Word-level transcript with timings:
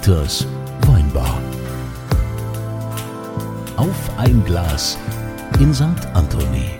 Dieters 0.00 0.46
Weinbar. 0.86 1.38
Auf 3.76 4.10
ein 4.16 4.42
Glas 4.46 4.96
in 5.58 5.74
St. 5.74 5.84
Anthony. 6.14 6.70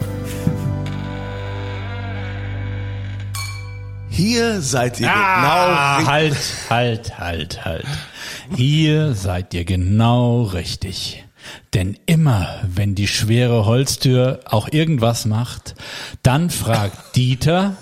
Hier 4.09 4.63
seid 4.63 5.01
ihr 5.01 5.10
Ah, 5.10 5.99
genau. 5.99 6.10
halt, 6.10 6.37
halt, 6.71 7.19
halt, 7.19 7.64
halt. 7.67 7.87
Hier 8.56 9.13
seid 9.14 9.53
ihr 9.53 9.67
genau 9.67 10.45
richtig. 10.45 11.23
Denn 11.74 11.99
immer, 12.06 12.49
wenn 12.63 12.95
die 12.95 13.06
schwere 13.09 13.67
Holztür 13.67 14.41
auch 14.46 14.68
irgendwas 14.73 15.27
macht, 15.27 15.74
dann 16.23 16.48
fragt 16.48 17.16
Dieter, 17.16 17.77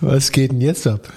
Was 0.00 0.30
geht 0.30 0.52
denn 0.52 0.60
jetzt 0.60 0.86
ab? 0.86 1.08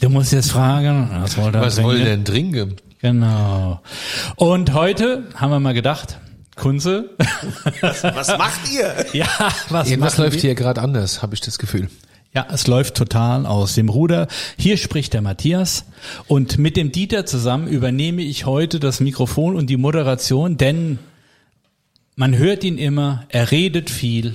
Du 0.00 0.08
musst 0.08 0.32
jetzt 0.32 0.50
fragen, 0.50 1.10
was 1.20 1.36
wollte 1.36 1.58
er 1.58 1.64
Was 1.64 1.74
trinken? 1.76 1.90
wollen 1.90 2.04
denn 2.04 2.24
trinken? 2.24 2.76
Genau. 3.00 3.80
Und 4.36 4.72
heute 4.74 5.24
haben 5.34 5.50
wir 5.50 5.60
mal 5.60 5.74
gedacht, 5.74 6.18
Kunze, 6.56 7.10
Was 7.80 8.36
macht 8.36 8.72
ihr? 8.72 9.06
ja, 9.12 9.28
was 9.68 9.88
Irgendwas 9.88 10.18
läuft 10.18 10.34
wir? 10.34 10.40
hier 10.40 10.54
gerade 10.56 10.80
anders, 10.82 11.22
habe 11.22 11.34
ich 11.34 11.40
das 11.40 11.58
Gefühl. 11.58 11.88
Ja, 12.34 12.46
es 12.52 12.66
läuft 12.66 12.94
total 12.96 13.46
aus 13.46 13.74
dem 13.74 13.88
Ruder. 13.88 14.26
Hier 14.58 14.76
spricht 14.76 15.14
der 15.14 15.22
Matthias 15.22 15.84
und 16.26 16.58
mit 16.58 16.76
dem 16.76 16.92
Dieter 16.92 17.24
zusammen 17.26 17.68
übernehme 17.68 18.22
ich 18.22 18.44
heute 18.44 18.80
das 18.80 19.00
Mikrofon 19.00 19.54
und 19.56 19.68
die 19.70 19.76
Moderation, 19.76 20.56
denn 20.56 20.98
man 22.16 22.36
hört 22.36 22.64
ihn 22.64 22.76
immer, 22.78 23.24
er 23.28 23.50
redet 23.52 23.88
viel, 23.88 24.34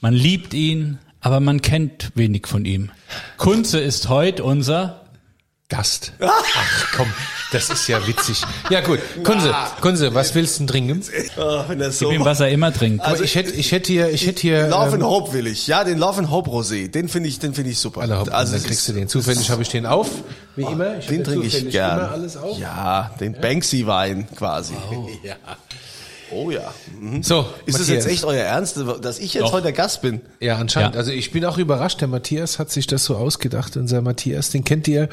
man 0.00 0.14
liebt 0.14 0.54
ihn, 0.54 0.98
aber 1.24 1.40
man 1.40 1.62
kennt 1.62 2.12
wenig 2.14 2.46
von 2.46 2.66
ihm. 2.66 2.90
Kunze 3.38 3.80
ist 3.80 4.10
heute 4.10 4.44
unser 4.44 5.00
Gast. 5.70 6.12
Ach 6.20 6.92
komm, 6.94 7.10
das 7.50 7.70
ist 7.70 7.88
ja 7.88 8.06
witzig. 8.06 8.42
Ja 8.68 8.82
gut, 8.82 8.98
Kunze, 9.24 9.54
Kunze, 9.80 10.14
was 10.14 10.34
willst 10.34 10.56
du 10.56 10.60
denn 10.60 10.66
trinken? 10.66 11.02
Oh, 11.38 11.64
wenn 11.66 11.78
das 11.78 11.98
so 11.98 12.10
Gib 12.10 12.20
ihm, 12.20 12.26
was 12.26 12.40
er 12.40 12.50
immer 12.50 12.74
trinkt. 12.74 13.02
Also 13.02 13.24
ich 13.24 13.36
hätte, 13.36 13.52
ich 13.52 13.72
hätte 13.72 13.90
hier, 13.90 14.10
ich 14.10 14.26
hätte 14.26 14.42
hier 14.42 14.68
Love 14.68 14.92
and 14.92 14.94
ähm, 14.96 15.06
Hope 15.06 15.32
will 15.32 15.46
ich. 15.46 15.66
Ja, 15.66 15.82
den 15.82 15.96
Love 15.96 16.18
and 16.18 16.30
Hope 16.30 16.50
Rosé. 16.50 16.88
Den 16.90 17.08
finde 17.08 17.30
ich, 17.30 17.38
den 17.38 17.54
finde 17.54 17.70
ich 17.70 17.78
super. 17.78 18.02
alle 18.02 18.18
Hoppen, 18.18 18.34
also 18.34 18.52
dann 18.52 18.62
kriegst 18.62 18.86
du 18.86 18.92
den. 18.92 19.08
Zufällig 19.08 19.48
habe 19.48 19.62
ich 19.62 19.70
den 19.70 19.86
auf, 19.86 20.10
wie 20.56 20.64
immer. 20.64 20.98
Ich 20.98 21.06
Den 21.06 21.24
trinke 21.24 21.46
ich 21.46 21.70
gern. 21.70 22.00
Immer 22.00 22.10
alles 22.10 22.36
auf. 22.36 22.58
Ja, 22.58 23.12
den 23.18 23.32
Banksy 23.32 23.86
Wein 23.86 24.28
quasi. 24.36 24.74
ja. 25.22 25.36
Oh 26.34 26.50
ja. 26.50 26.74
Mhm. 27.00 27.22
So, 27.22 27.46
Ist 27.64 27.74
es 27.76 27.80
Matthias. 27.82 27.88
jetzt 27.88 28.06
echt 28.08 28.24
euer 28.24 28.42
Ernst, 28.42 28.76
dass 29.02 29.18
ich 29.20 29.34
jetzt 29.34 29.44
Doch. 29.44 29.52
heute 29.52 29.64
der 29.64 29.72
Gast 29.72 30.02
bin? 30.02 30.20
Ja, 30.40 30.56
anscheinend. 30.56 30.94
Ja. 30.94 30.98
Also 31.00 31.12
ich 31.12 31.30
bin 31.30 31.44
auch 31.44 31.58
überrascht. 31.58 32.00
Der 32.00 32.08
Matthias 32.08 32.58
hat 32.58 32.72
sich 32.72 32.86
das 32.88 33.04
so 33.04 33.16
ausgedacht. 33.16 33.76
Unser 33.76 34.02
Matthias, 34.02 34.50
den 34.50 34.64
kennt 34.64 34.88
ihr. 34.88 35.08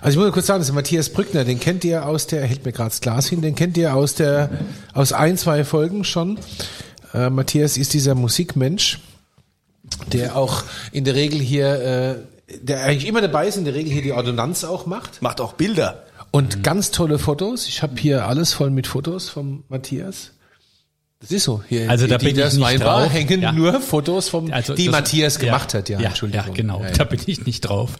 Also 0.00 0.10
ich 0.10 0.16
muss 0.16 0.24
nur 0.24 0.32
kurz 0.32 0.46
sagen, 0.46 0.60
das 0.60 0.68
ist 0.70 0.74
Matthias 0.74 1.10
Brückner. 1.10 1.44
Den 1.44 1.60
kennt 1.60 1.84
ihr 1.84 2.06
aus 2.06 2.26
der, 2.26 2.40
er 2.40 2.46
hält 2.46 2.64
mir 2.64 2.72
gerade 2.72 2.88
das 2.90 3.00
Glas 3.02 3.28
hin. 3.28 3.42
Den 3.42 3.54
kennt 3.54 3.76
ihr 3.76 3.94
aus 3.94 4.14
der, 4.14 4.50
aus 4.94 5.12
ein, 5.12 5.36
zwei 5.36 5.64
Folgen 5.64 6.04
schon. 6.04 6.38
Äh, 7.12 7.28
Matthias 7.28 7.76
ist 7.76 7.92
dieser 7.92 8.14
Musikmensch, 8.14 9.00
der 10.10 10.36
auch 10.36 10.64
in 10.92 11.04
der 11.04 11.14
Regel 11.14 11.38
hier, 11.38 12.16
äh, 12.48 12.56
der 12.62 12.84
eigentlich 12.84 13.06
immer 13.06 13.20
dabei 13.20 13.46
ist, 13.46 13.56
in 13.56 13.64
der 13.64 13.74
Regel 13.74 13.92
hier 13.92 14.02
die 14.02 14.12
Ordonnanz 14.12 14.64
auch 14.64 14.86
macht. 14.86 15.20
Macht 15.20 15.40
auch 15.42 15.52
Bilder. 15.52 16.04
Und 16.30 16.62
ganz 16.62 16.90
tolle 16.92 17.18
Fotos. 17.18 17.68
Ich 17.68 17.82
habe 17.82 18.00
hier 18.00 18.26
alles 18.26 18.54
voll 18.54 18.70
mit 18.70 18.86
Fotos 18.86 19.28
vom 19.28 19.64
Matthias. 19.68 20.32
Das 21.22 21.30
ist 21.30 21.44
so. 21.44 21.62
Hier 21.68 21.88
Also 21.88 22.06
da 22.08 22.16
in 22.16 22.20
bin 22.20 22.36
ich 22.38 22.54
nicht 22.54 22.82
drauf. 22.82 23.12
hängen 23.12 23.42
Ja. 23.42 23.52
nur 23.52 23.80
Fotos 23.80 24.28
vom, 24.28 24.52
Also 24.52 24.74
die 24.74 24.86
das- 24.86 24.92
Matthias 24.92 25.38
gemacht 25.38 25.72
hat. 25.72 25.88
Ja, 25.88 26.00
ja, 26.00 26.08
Entschuldigung. 26.08 26.46
Ja, 26.48 26.52
genau. 26.52 26.80
Ja, 26.80 26.88
ja. 26.88 26.92
Da 26.94 27.04
bin 27.04 27.20
ich 27.24 27.46
nicht 27.46 27.60
drauf. 27.60 27.90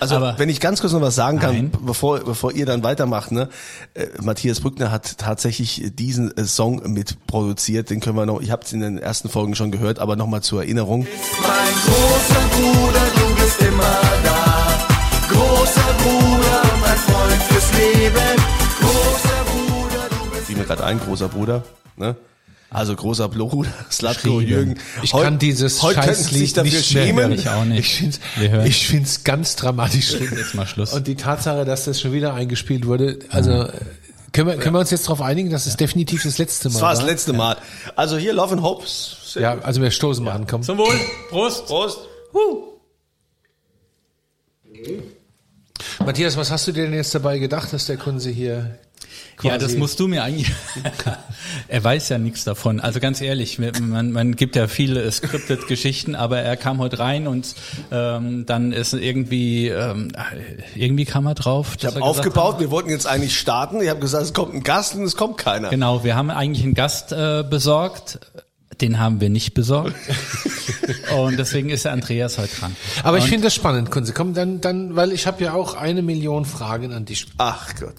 Also 0.00 0.16
Aber- 0.16 0.38
wenn 0.38 0.48
ich 0.48 0.60
ganz 0.60 0.80
kurz 0.80 0.92
noch 0.92 1.00
was 1.00 1.16
sagen 1.16 1.40
kann, 1.40 1.54
Nein. 1.54 1.72
bevor 1.84 2.20
bevor 2.20 2.52
ihr 2.52 2.64
dann 2.64 2.82
weitermacht, 2.84 3.32
ne? 3.32 3.48
Äh, 3.94 4.06
Matthias 4.22 4.60
Brückner 4.60 4.90
hat 4.92 5.18
tatsächlich 5.18 5.82
diesen 5.94 6.36
äh, 6.36 6.44
Song 6.44 6.80
mit 6.92 7.26
produziert. 7.26 7.90
Den 7.90 7.98
können 8.00 8.16
wir 8.16 8.24
noch. 8.26 8.40
Ich 8.40 8.50
habe 8.52 8.62
es 8.64 8.72
in 8.72 8.80
den 8.80 8.98
ersten 8.98 9.28
Folgen 9.28 9.54
schon 9.56 9.72
gehört, 9.72 9.98
aber 9.98 10.14
noch 10.16 10.26
mal 10.28 10.42
zur 10.42 10.62
Erinnerung. 10.62 11.00
Mein 11.42 11.74
großer 11.84 12.40
Bruder, 12.56 13.02
du 13.16 13.42
bist 13.42 13.60
immer 13.62 14.00
da. 14.24 14.88
Großer 15.28 15.94
Bruder, 15.98 16.62
mein 16.80 16.96
Freund 16.98 17.42
fürs 17.48 17.72
Leben. 17.72 18.42
Großer 18.80 19.44
Bruder, 19.46 20.08
du 20.10 20.30
bist 20.30 20.46
Fiel 20.46 20.56
mir 20.56 20.64
gerade 20.64 20.84
ein, 20.84 21.00
großer 21.00 21.28
Bruder. 21.28 21.62
Ne? 22.02 22.16
Also 22.70 22.96
großer 22.96 23.28
Bruder, 23.28 23.68
Slatko. 23.90 24.40
Jürgen. 24.40 24.78
Ich 25.02 25.12
Heu- 25.12 25.22
kann 25.22 25.38
dieses 25.38 25.82
heute 25.82 26.00
könnten 26.00 26.14
sie 26.14 26.22
Scheißlied 26.22 26.40
sich 26.40 26.52
dafür 26.54 26.78
nicht 26.78 26.94
mehr 26.94 27.04
schämen. 27.06 27.32
Ich 27.32 27.48
auch 27.48 27.64
nicht. 27.64 28.00
Ich 28.02 28.50
hören. 28.50 28.66
ich 28.66 28.86
find's 28.88 29.24
ganz 29.24 29.56
dramatisch 29.56 30.08
schlimm. 30.10 30.32
Jetzt 30.36 30.54
mal 30.54 30.66
Schluss. 30.66 30.92
Und 30.94 31.06
die 31.06 31.14
Tatsache, 31.16 31.64
dass 31.64 31.84
das 31.84 32.00
schon 32.00 32.12
wieder 32.12 32.32
eingespielt 32.34 32.86
wurde, 32.86 33.18
also 33.30 33.50
äh, 33.64 33.72
können 34.32 34.48
wir, 34.48 34.56
können 34.56 34.74
wir 34.74 34.80
uns 34.80 34.90
jetzt 34.90 35.04
darauf 35.04 35.20
einigen, 35.20 35.50
dass 35.50 35.66
es 35.66 35.76
definitiv 35.76 36.22
das 36.22 36.38
letzte 36.38 36.68
Mal 36.70 36.72
Das 36.72 36.82
war 36.82 36.90
das 36.92 37.00
war? 37.02 37.06
letzte 37.06 37.32
Mal. 37.34 37.56
Also 37.94 38.16
hier 38.16 38.32
Love 38.32 38.54
and 38.54 38.62
Hope. 38.62 38.86
Ja, 39.34 39.58
also 39.58 39.82
wir 39.82 39.90
stoßen 39.90 40.24
mal 40.24 40.32
an, 40.32 40.46
komm. 40.46 40.62
Zum 40.62 40.78
Wohl. 40.78 40.94
Prost. 41.28 41.66
Prost. 41.66 41.98
Matthias, 46.04 46.36
was 46.36 46.50
hast 46.50 46.66
du 46.66 46.72
dir 46.72 46.84
denn 46.84 46.94
jetzt 46.94 47.14
dabei 47.14 47.38
gedacht, 47.38 47.72
dass 47.72 47.86
der 47.86 47.96
Kunze 47.96 48.30
hier 48.30 48.78
Ja, 49.42 49.58
das 49.58 49.76
musst 49.76 49.98
du 49.98 50.08
mir 50.08 50.22
eigentlich. 50.22 50.52
er 51.68 51.84
weiß 51.84 52.10
ja 52.10 52.18
nichts 52.18 52.44
davon. 52.44 52.80
Also 52.80 53.00
ganz 53.00 53.20
ehrlich, 53.20 53.58
man, 53.58 54.12
man 54.12 54.36
gibt 54.36 54.56
ja 54.56 54.68
viele 54.68 55.10
scripted 55.10 55.66
Geschichten, 55.66 56.14
aber 56.14 56.38
er 56.38 56.56
kam 56.56 56.78
heute 56.78 56.98
rein 56.98 57.26
und 57.26 57.54
ähm, 57.90 58.46
dann 58.46 58.72
ist 58.72 58.92
irgendwie 58.92 59.68
ähm, 59.68 60.12
irgendwie 60.74 61.04
kam 61.04 61.26
er 61.26 61.34
drauf. 61.34 61.74
Ich 61.78 61.84
habe 61.84 62.02
aufgebaut, 62.02 62.60
wir 62.60 62.70
wollten 62.70 62.90
jetzt 62.90 63.06
eigentlich 63.06 63.38
starten. 63.38 63.80
Ich 63.80 63.88
habe 63.88 64.00
gesagt, 64.00 64.24
es 64.24 64.34
kommt 64.34 64.54
ein 64.54 64.62
Gast 64.62 64.94
und 64.94 65.04
es 65.04 65.16
kommt 65.16 65.38
keiner. 65.38 65.70
Genau, 65.70 66.04
wir 66.04 66.14
haben 66.14 66.30
eigentlich 66.30 66.64
einen 66.64 66.74
Gast 66.74 67.12
äh, 67.12 67.44
besorgt. 67.48 68.20
Den 68.80 68.98
haben 68.98 69.20
wir 69.20 69.30
nicht 69.30 69.54
besorgt. 69.54 69.94
und 71.16 71.38
deswegen 71.38 71.70
ist 71.70 71.84
der 71.84 71.92
Andreas 71.92 72.38
heute 72.38 72.56
dran. 72.56 72.74
Aber 73.04 73.18
ich 73.18 73.24
finde 73.24 73.44
das 73.44 73.54
spannend, 73.54 73.90
Kunze. 73.90 74.12
Komm, 74.12 74.34
dann, 74.34 74.60
dann, 74.60 74.96
weil 74.96 75.12
ich 75.12 75.26
habe 75.26 75.44
ja 75.44 75.52
auch 75.52 75.74
eine 75.74 76.02
Million 76.02 76.44
Fragen 76.44 76.92
an 76.92 77.04
dich. 77.04 77.26
Ach 77.38 77.68
Gott. 77.78 77.94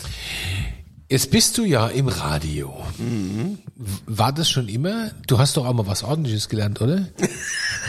Jetzt 1.10 1.30
bist 1.32 1.58
du 1.58 1.64
ja 1.64 1.88
im 1.88 2.08
Radio. 2.08 2.74
W- 2.98 3.58
War 4.08 4.32
das 4.34 4.50
schon 4.50 4.68
immer? 4.68 5.12
Du 5.28 5.38
hast 5.38 5.58
doch 5.58 5.66
auch 5.68 5.74
mal 5.74 5.86
was 5.86 6.04
Ordentliches 6.04 6.50
gelernt, 6.50 6.82
oder? 6.82 7.08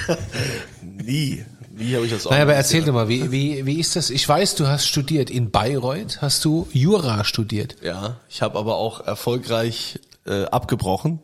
Nie. 0.83 1.45
Wie 1.77 1.95
habe 1.97 2.05
ich 2.05 2.13
das 2.13 2.27
auch 2.27 2.31
Naja, 2.31 2.43
aber 2.45 2.55
erzähl 2.55 2.85
doch 2.85 2.93
mal, 2.93 3.09
wie, 3.09 3.33
wie, 3.33 3.67
wie 3.67 3.81
ist 3.81 3.97
das? 3.97 4.11
Ich 4.11 4.29
weiß, 4.29 4.55
du 4.57 4.69
hast 4.69 4.87
studiert. 4.87 5.29
In 5.31 5.51
Bayreuth 5.51 6.21
hast 6.23 6.45
du 6.45 6.69
Jura 6.73 7.25
studiert. 7.25 7.77
Ja, 7.83 8.17
ich 8.29 8.43
habe 8.43 8.59
aber 8.59 8.77
auch 8.77 9.05
erfolgreich 9.05 9.99
äh, 10.27 10.45
abgebrochen. 10.45 11.19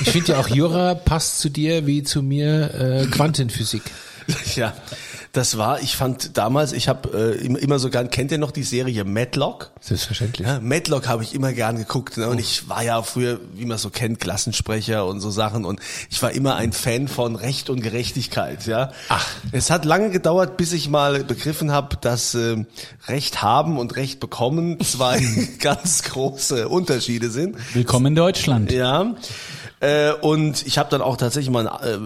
Ich 0.00 0.10
finde 0.10 0.32
ja 0.32 0.40
auch 0.40 0.48
Jura 0.48 0.94
passt 0.94 1.40
zu 1.40 1.50
dir 1.50 1.86
wie 1.86 2.02
zu 2.02 2.22
mir 2.22 2.74
äh, 2.74 3.06
Quantenphysik. 3.06 3.82
ja, 4.56 4.74
das 5.32 5.56
war, 5.58 5.80
ich 5.80 5.96
fand 5.96 6.36
damals, 6.36 6.72
ich 6.72 6.88
habe 6.88 7.36
äh, 7.38 7.44
immer, 7.44 7.60
immer 7.60 7.78
so 7.78 7.88
gern, 7.88 8.10
kennt 8.10 8.32
ihr 8.32 8.38
noch 8.38 8.50
die 8.50 8.64
Serie 8.64 9.04
Matlock? 9.04 9.70
Selbstverständlich. 9.80 10.46
Ja, 10.46 10.58
Matlock 10.58 11.06
habe 11.06 11.22
ich 11.22 11.34
immer 11.34 11.52
gern 11.52 11.76
geguckt 11.76 12.16
ne? 12.16 12.28
und 12.28 12.40
ich 12.40 12.68
war 12.68 12.82
ja 12.82 13.00
früher, 13.02 13.38
wie 13.54 13.64
man 13.64 13.78
so 13.78 13.90
kennt, 13.90 14.18
Klassensprecher 14.18 15.06
und 15.06 15.20
so 15.20 15.30
Sachen 15.30 15.64
und 15.64 15.80
ich 16.10 16.20
war 16.20 16.32
immer 16.32 16.56
ein 16.56 16.72
Fan 16.72 17.06
von 17.06 17.36
Recht 17.36 17.70
und 17.70 17.80
Gerechtigkeit. 17.80 18.66
Ja, 18.66 18.90
Ach. 19.08 19.24
es 19.52 19.70
hat 19.70 19.84
lange 19.84 20.10
gedauert, 20.10 20.56
bis 20.56 20.72
ich 20.72 20.88
mal 20.88 21.22
begriffen 21.22 21.70
habe, 21.70 21.96
dass 22.00 22.34
ähm, 22.34 22.66
Recht 23.06 23.40
haben 23.40 23.78
und 23.78 23.94
Recht 23.94 24.18
bekommen 24.18 24.80
zwei 24.80 25.20
ganz 25.60 26.02
große 26.02 26.68
Unterschiede 26.68 27.30
sind. 27.30 27.56
Willkommen 27.72 28.06
in 28.06 28.14
Deutschland. 28.16 28.72
Ja. 28.72 29.14
Äh, 29.78 30.12
und 30.12 30.66
ich 30.66 30.76
habe 30.76 30.90
dann 30.90 31.02
auch 31.02 31.16
tatsächlich 31.16 31.50
mal 31.52 31.68
ein 31.68 31.88
äh, 31.88 31.98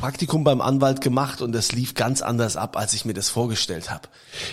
Praktikum 0.00 0.44
beim 0.44 0.60
Anwalt 0.62 1.02
gemacht 1.02 1.42
und 1.42 1.52
das 1.52 1.72
lief 1.72 1.92
ganz 1.94 2.22
anders 2.22 2.56
ab, 2.56 2.76
als 2.78 2.94
ich 2.94 3.04
mir 3.04 3.12
das 3.12 3.28
vorgestellt 3.28 3.90
habe. 3.90 4.02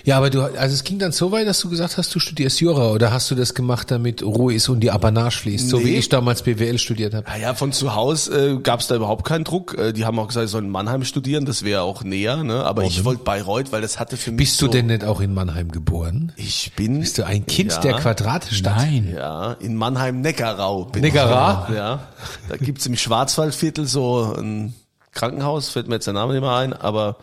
Ja, 0.03 0.17
aber 0.17 0.29
du, 0.29 0.41
also 0.41 0.73
es 0.73 0.83
ging 0.83 0.99
dann 0.99 1.13
so 1.13 1.31
weit, 1.31 1.47
dass 1.47 1.59
du 1.61 1.69
gesagt 1.69 1.97
hast, 1.97 2.13
du 2.13 2.19
studierst 2.19 2.59
Jura 2.59 2.91
oder 2.91 3.11
hast 3.13 3.31
du 3.31 3.35
das 3.35 3.53
gemacht, 3.53 3.89
damit 3.89 4.21
Ruhe 4.23 4.53
ist 4.53 4.67
und 4.67 4.81
die 4.81 4.91
Apanage 4.91 5.37
fließt, 5.39 5.69
so 5.69 5.79
wie 5.79 5.91
Nee. 5.91 5.97
ich 5.99 6.09
damals 6.09 6.41
BWL 6.41 6.77
studiert 6.77 7.13
habe? 7.13 7.25
Naja, 7.29 7.53
von 7.53 7.71
zu 7.71 7.95
Hause 7.95 8.55
äh, 8.55 8.59
gab 8.59 8.81
es 8.81 8.87
da 8.87 8.95
überhaupt 8.95 9.25
keinen 9.25 9.45
Druck. 9.45 9.77
Äh, 9.77 9.93
die 9.93 10.03
haben 10.05 10.19
auch 10.19 10.27
gesagt, 10.27 10.45
ich 10.45 10.51
soll 10.51 10.63
in 10.63 10.69
Mannheim 10.69 11.05
studieren, 11.05 11.45
das 11.45 11.63
wäre 11.63 11.81
auch 11.83 12.03
näher, 12.03 12.43
ne? 12.43 12.65
Aber 12.65 12.83
ich 12.83 13.05
wollte 13.05 13.23
Bayreuth, 13.23 13.71
weil 13.71 13.81
das 13.81 13.99
hatte 13.99 14.17
für 14.17 14.31
mich 14.31 14.37
Bist 14.39 14.61
du 14.61 14.65
so, 14.65 14.71
denn 14.71 14.87
nicht 14.87 15.05
auch 15.05 15.21
in 15.21 15.33
Mannheim 15.33 15.71
geboren? 15.71 16.33
Ich 16.35 16.73
bin. 16.75 16.99
Bist 16.99 17.17
du 17.19 17.25
ein 17.25 17.45
Kind 17.45 17.71
ja, 17.71 17.79
der 17.79 17.93
Quadratestadt? 17.93 18.75
Nein. 18.75 19.13
Ja, 19.15 19.53
in 19.53 19.75
Mannheim-Neckarau. 19.75 20.85
bin 20.85 21.03
Neckarau? 21.03 21.67
ich. 21.69 21.75
Ja. 21.75 22.07
Da 22.49 22.57
gibt's 22.57 22.85
im 22.85 22.97
Schwarzwaldviertel 22.97 23.85
so 23.87 24.35
ein 24.37 24.73
Krankenhaus, 25.17 25.69
fällt 25.69 25.87
mir 25.87 25.95
jetzt 25.95 26.05
der 26.05 26.13
Name 26.13 26.33
nicht 26.33 26.41
mehr 26.41 26.55
ein, 26.55 26.73
aber 26.73 27.17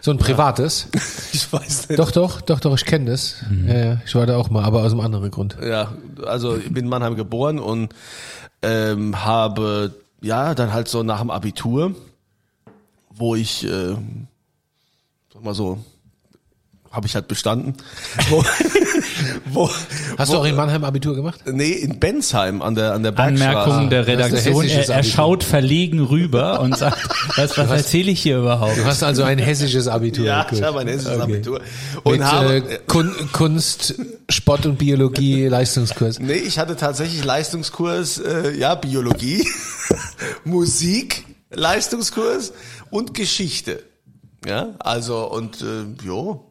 So 0.00 0.10
ein 0.10 0.18
privates? 0.18 0.88
ich 1.32 1.52
weiß 1.52 1.88
nicht. 1.90 1.98
doch, 1.98 2.10
doch, 2.10 2.40
doch, 2.40 2.58
doch, 2.60 2.74
ich 2.74 2.84
kenne 2.84 3.10
das. 3.10 3.36
Ja, 3.66 3.76
ja, 3.76 4.00
ich 4.04 4.14
war 4.14 4.26
da 4.26 4.36
auch 4.36 4.50
mal, 4.50 4.64
aber 4.64 4.82
aus 4.82 4.92
einem 4.92 5.00
anderen 5.00 5.30
Grund. 5.30 5.56
Ja, 5.62 5.92
also 6.26 6.56
ich 6.56 6.72
bin 6.72 6.84
in 6.84 6.88
Mannheim 6.90 7.16
geboren 7.16 7.58
und 7.58 7.94
ähm, 8.62 9.24
habe 9.24 9.94
ja 10.20 10.54
dann 10.54 10.72
halt 10.72 10.88
so 10.88 11.02
nach 11.02 11.20
dem 11.20 11.30
Abitur, 11.30 11.94
wo 13.10 13.34
ich 13.34 13.64
äh, 13.64 13.94
sag 15.32 15.44
mal 15.44 15.54
so 15.54 15.78
habe 16.94 17.06
ich 17.06 17.14
halt 17.14 17.28
bestanden. 17.28 17.74
Wo, 18.30 18.44
wo, 19.46 19.70
Hast 20.16 20.28
wo, 20.28 20.34
du 20.34 20.38
auch 20.40 20.44
in 20.44 20.54
Mannheim 20.54 20.84
Abitur 20.84 21.14
gemacht? 21.14 21.40
Nee, 21.46 21.72
in 21.72 21.98
Bensheim 21.98 22.62
an 22.62 22.74
der 22.74 22.92
an 22.92 23.02
der 23.02 23.12
Bergstraße. 23.12 23.50
Anmerkung 23.50 23.90
der 23.90 24.06
Redaktion. 24.06 24.64
Er, 24.64 24.88
er 24.88 25.02
schaut 25.02 25.44
verlegen 25.44 26.00
rüber 26.00 26.60
und 26.60 26.76
sagt, 26.78 27.08
was, 27.36 27.58
was 27.58 27.70
erzähle 27.70 28.10
ich 28.12 28.22
hier 28.22 28.38
überhaupt? 28.38 28.76
Du 28.78 28.84
hast 28.84 29.02
also 29.02 29.24
ein 29.24 29.38
hessisches 29.38 29.88
Abitur. 29.88 30.24
Ja, 30.26 30.46
ich 30.50 30.62
habe 30.62 30.80
ein 30.80 30.88
hessisches 30.88 31.14
Okay. 31.14 31.22
Abitur. 31.22 31.60
Und 32.02 32.18
Mit 32.18 32.24
habe, 32.24 32.56
äh, 32.56 32.78
Kun 32.86 33.12
Kunst, 33.32 33.94
Sport 34.28 34.66
und 34.66 34.78
Biologie 34.78 35.46
Leistungskurs. 35.48 36.20
Nee, 36.20 36.34
ich 36.34 36.58
hatte 36.58 36.76
tatsächlich 36.76 37.24
Leistungskurs, 37.24 38.18
äh, 38.18 38.56
ja, 38.56 38.74
Biologie, 38.74 39.46
Musik, 40.44 41.24
Leistungskurs 41.50 42.52
und 42.90 43.14
Geschichte. 43.14 43.82
Ja, 44.46 44.74
also 44.78 45.30
und 45.30 45.62
äh, 45.62 46.04
jo. 46.04 46.50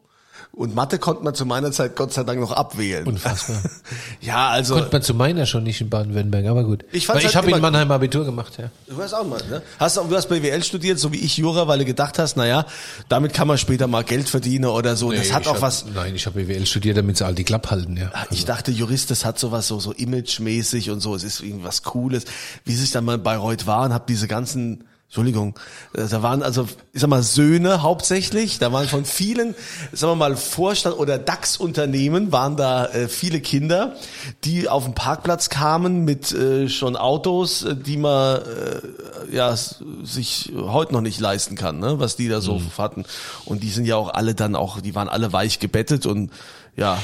Und 0.56 0.74
Mathe 0.74 0.98
konnte 0.98 1.24
man 1.24 1.34
zu 1.34 1.44
meiner 1.46 1.72
Zeit 1.72 1.96
Gott 1.96 2.12
sei 2.12 2.22
Dank 2.22 2.40
noch 2.40 2.52
abwählen. 2.52 3.06
Unfassbar. 3.06 3.56
Ja, 4.20 4.48
also 4.48 4.74
Konnte 4.74 4.90
man 4.92 5.02
zu 5.02 5.12
meiner 5.12 5.44
schon 5.44 5.64
nicht 5.64 5.80
in 5.80 5.90
Baden-Württemberg, 5.90 6.46
aber 6.46 6.64
gut. 6.64 6.84
Ich 6.92 7.08
Weil 7.08 7.18
ich 7.18 7.26
halt 7.26 7.36
habe 7.36 7.50
in 7.50 7.60
Mannheim 7.60 7.90
Abitur 7.90 8.24
gemacht, 8.24 8.54
ja. 8.58 8.70
du 8.86 9.02
hast 9.02 9.12
auch 9.12 9.26
mal, 9.26 9.40
ne? 9.50 9.60
Hast 9.78 9.98
du 9.98 10.16
hast 10.16 10.28
BWL 10.28 10.62
studiert, 10.62 10.98
so 10.98 11.12
wie 11.12 11.18
ich 11.18 11.36
Jura, 11.36 11.68
weil 11.68 11.80
du 11.80 11.84
gedacht 11.84 12.18
hast, 12.18 12.36
naja, 12.36 12.64
damit 13.08 13.34
kann 13.34 13.46
man 13.48 13.58
später 13.58 13.86
mal 13.86 14.02
Geld 14.02 14.28
verdienen 14.28 14.66
oder 14.66 14.96
so. 14.96 15.12
das 15.12 15.32
hat 15.32 15.42
ich 15.42 15.48
auch 15.48 15.56
hab, 15.56 15.62
was. 15.62 15.84
Nein, 15.94 16.14
ich 16.14 16.24
habe 16.26 16.42
BWL 16.42 16.64
studiert, 16.64 16.96
damit 16.96 17.18
sie 17.18 17.26
all 17.26 17.34
die 17.34 17.44
Klapp 17.44 17.70
halten, 17.70 17.96
ja. 17.96 18.10
Ich 18.30 18.44
dachte, 18.46 18.70
Jurist, 18.70 19.10
das 19.10 19.24
hat 19.24 19.38
sowas 19.38 19.68
so, 19.68 19.78
so 19.80 19.92
imagemäßig 19.92 20.90
und 20.90 21.00
so, 21.00 21.14
es 21.14 21.24
ist 21.24 21.40
irgendwas 21.40 21.82
Cooles. 21.82 22.24
Wie 22.64 22.72
ich 22.72 22.90
dann 22.90 23.04
mal 23.04 23.18
bei 23.18 23.34
Bayreuth 23.34 23.66
war 23.66 23.84
und 23.84 23.92
hab 23.92 24.06
diese 24.06 24.28
ganzen, 24.28 24.84
Entschuldigung, 25.14 25.56
äh, 25.92 26.08
da 26.08 26.24
waren 26.24 26.42
also, 26.42 26.66
ich 26.92 27.00
sag 27.00 27.08
mal, 27.08 27.22
Söhne 27.22 27.82
hauptsächlich, 27.82 28.58
da 28.58 28.72
waren 28.72 28.88
von 28.88 29.04
vielen, 29.04 29.54
sagen 29.92 30.10
wir 30.10 30.16
mal, 30.16 30.36
Vorstand- 30.36 30.98
oder 30.98 31.18
DAX-Unternehmen 31.18 32.32
waren 32.32 32.56
da 32.56 32.86
äh, 32.86 33.06
viele 33.06 33.40
Kinder, 33.40 33.94
die 34.42 34.68
auf 34.68 34.82
den 34.82 34.96
Parkplatz 34.96 35.50
kamen 35.50 36.04
mit 36.04 36.32
äh, 36.32 36.68
schon 36.68 36.96
Autos, 36.96 37.62
äh, 37.62 37.76
die 37.76 37.96
man 37.96 38.38
äh, 38.38 39.32
ja 39.32 39.54
sich 40.02 40.50
heute 40.56 40.92
noch 40.94 41.00
nicht 41.00 41.20
leisten 41.20 41.54
kann, 41.54 41.78
ne? 41.78 42.00
was 42.00 42.16
die 42.16 42.26
da 42.28 42.40
so 42.40 42.60
hatten. 42.76 43.04
Und 43.44 43.62
die 43.62 43.70
sind 43.70 43.84
ja 43.84 43.94
auch 43.94 44.12
alle 44.12 44.34
dann 44.34 44.56
auch, 44.56 44.80
die 44.80 44.96
waren 44.96 45.08
alle 45.08 45.32
weich 45.32 45.60
gebettet 45.60 46.06
und 46.06 46.32
ja, 46.74 46.98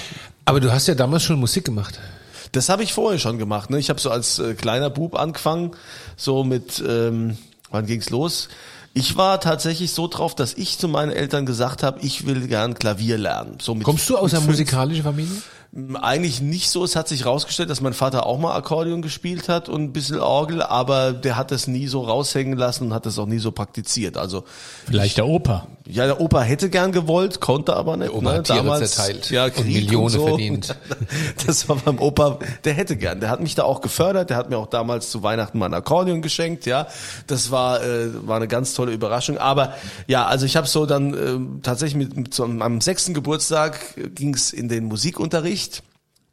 Aber 0.47 0.59
du 0.59 0.73
hast 0.73 0.89
ja 0.89 0.97
damals 0.97 1.23
schon 1.23 1.39
Musik 1.39 1.65
gemacht. 1.65 2.01
das 2.51 2.71
habe 2.71 2.83
ich 2.83 2.93
vorher 2.93 3.21
schon 3.21 3.39
gemacht. 3.39 3.71
Ne? 3.71 3.79
Ich 3.79 3.89
habe 3.89 4.01
so 4.01 4.11
als 4.11 4.41
äh, 4.41 4.55
kleiner 4.55 4.91
Bub 4.91 5.15
angefangen, 5.15 5.77
so 6.17 6.43
mit, 6.43 6.83
ähm, 6.85 7.39
wann 7.71 7.87
ging's 7.87 8.11
los? 8.11 8.49
Ich 8.93 9.17
war 9.17 9.41
tatsächlich 9.41 9.93
so 9.93 10.09
drauf, 10.09 10.35
dass 10.35 10.55
ich 10.55 10.79
zu 10.79 10.89
meinen 10.89 11.13
Eltern 11.13 11.47
gesagt 11.47 11.85
habe, 11.85 12.01
ich 12.01 12.27
will 12.27 12.49
gern 12.49 12.75
Klavier 12.75 13.19
lernen. 13.19 13.59
So 13.61 13.75
mit, 13.75 13.85
Kommst 13.85 14.09
du 14.11 14.17
aus 14.17 14.35
einer 14.35 14.45
musikalischen 14.45 15.05
Familie? 15.05 15.37
Eigentlich 16.01 16.41
nicht 16.41 16.69
so. 16.69 16.83
Es 16.83 16.97
hat 16.97 17.07
sich 17.07 17.25
rausgestellt, 17.25 17.71
dass 17.71 17.81
mein 17.81 17.93
Vater 17.93 18.27
auch 18.27 18.41
mal 18.41 18.57
Akkordeon 18.57 19.03
gespielt 19.03 19.49
hat 19.49 19.69
und 19.69 19.83
ein 19.85 19.93
bisschen 19.93 20.19
Orgel, 20.19 20.63
aber 20.63 21.13
der 21.13 21.37
hat 21.37 21.53
das 21.53 21.69
nie 21.69 21.87
so 21.87 22.01
raushängen 22.01 22.59
lassen 22.59 22.87
und 22.87 22.95
hat 22.95 23.07
das 23.07 23.21
auch 23.21 23.27
nie 23.27 23.39
so 23.39 23.53
praktiziert. 23.53 24.17
Also 24.17 24.43
Vielleicht 24.87 25.17
der 25.19 25.29
Opa. 25.29 25.69
ja, 25.87 26.07
der 26.07 26.21
Opa 26.21 26.41
hätte 26.41 26.71
gern 26.71 26.91
gewollt, 26.91 27.41
konnte 27.41 27.77
aber 27.77 27.97
nicht. 27.97 28.11
Opa 28.11 28.21
ne? 28.21 28.39
hat 28.39 28.47
Tiere 28.47 28.59
Damals, 28.59 28.91
zerteilt 28.91 29.31
ja, 29.31 29.45
und 29.45 29.55
Krieg 29.55 29.67
Millionen 29.67 30.09
so. 30.09 30.27
verdient. 30.27 30.75
Das 31.47 31.69
war 31.69 31.77
beim 31.77 31.99
Opa, 31.99 32.39
der 32.65 32.75
hätte 32.75 32.97
gern. 32.97 33.21
Der 33.21 33.31
hat 33.31 33.41
mich 33.41 33.55
da 33.55 33.63
auch 33.63 33.81
gefördert. 33.81 34.31
Der 34.31 34.37
hat 34.37 34.51
mir 34.51 34.59
auch 34.59 34.67
damals 34.67 35.11
zu 35.11 35.23
Weihnachten 35.23 35.59
mal 35.59 35.67
ein 35.67 35.75
Akkordeon 35.75 36.21
geschenkt. 36.21 36.67
Ja, 36.67 36.89
das 37.29 37.51
war 37.53 37.83
äh, 37.83 38.09
war 38.27 38.37
eine 38.37 38.49
ganz 38.49 38.75
tolle 38.75 38.93
Überraschung. 38.93 39.39
Aber 39.39 39.75
ja, 40.09 40.27
also 40.27 40.47
ich 40.47 40.57
habe 40.57 40.67
so 40.67 40.85
dann 40.85 41.15
ähm, 41.15 41.61
tatsächlich 41.63 42.09
mit, 42.09 42.17
mit 42.17 42.35
so 42.35 42.45
am 42.45 42.81
sechsten 42.81 43.15
Geburtstag 43.15 43.79
ging's 44.15 44.53
in 44.53 44.69
den 44.69 44.85
Musikunterricht 44.85 45.60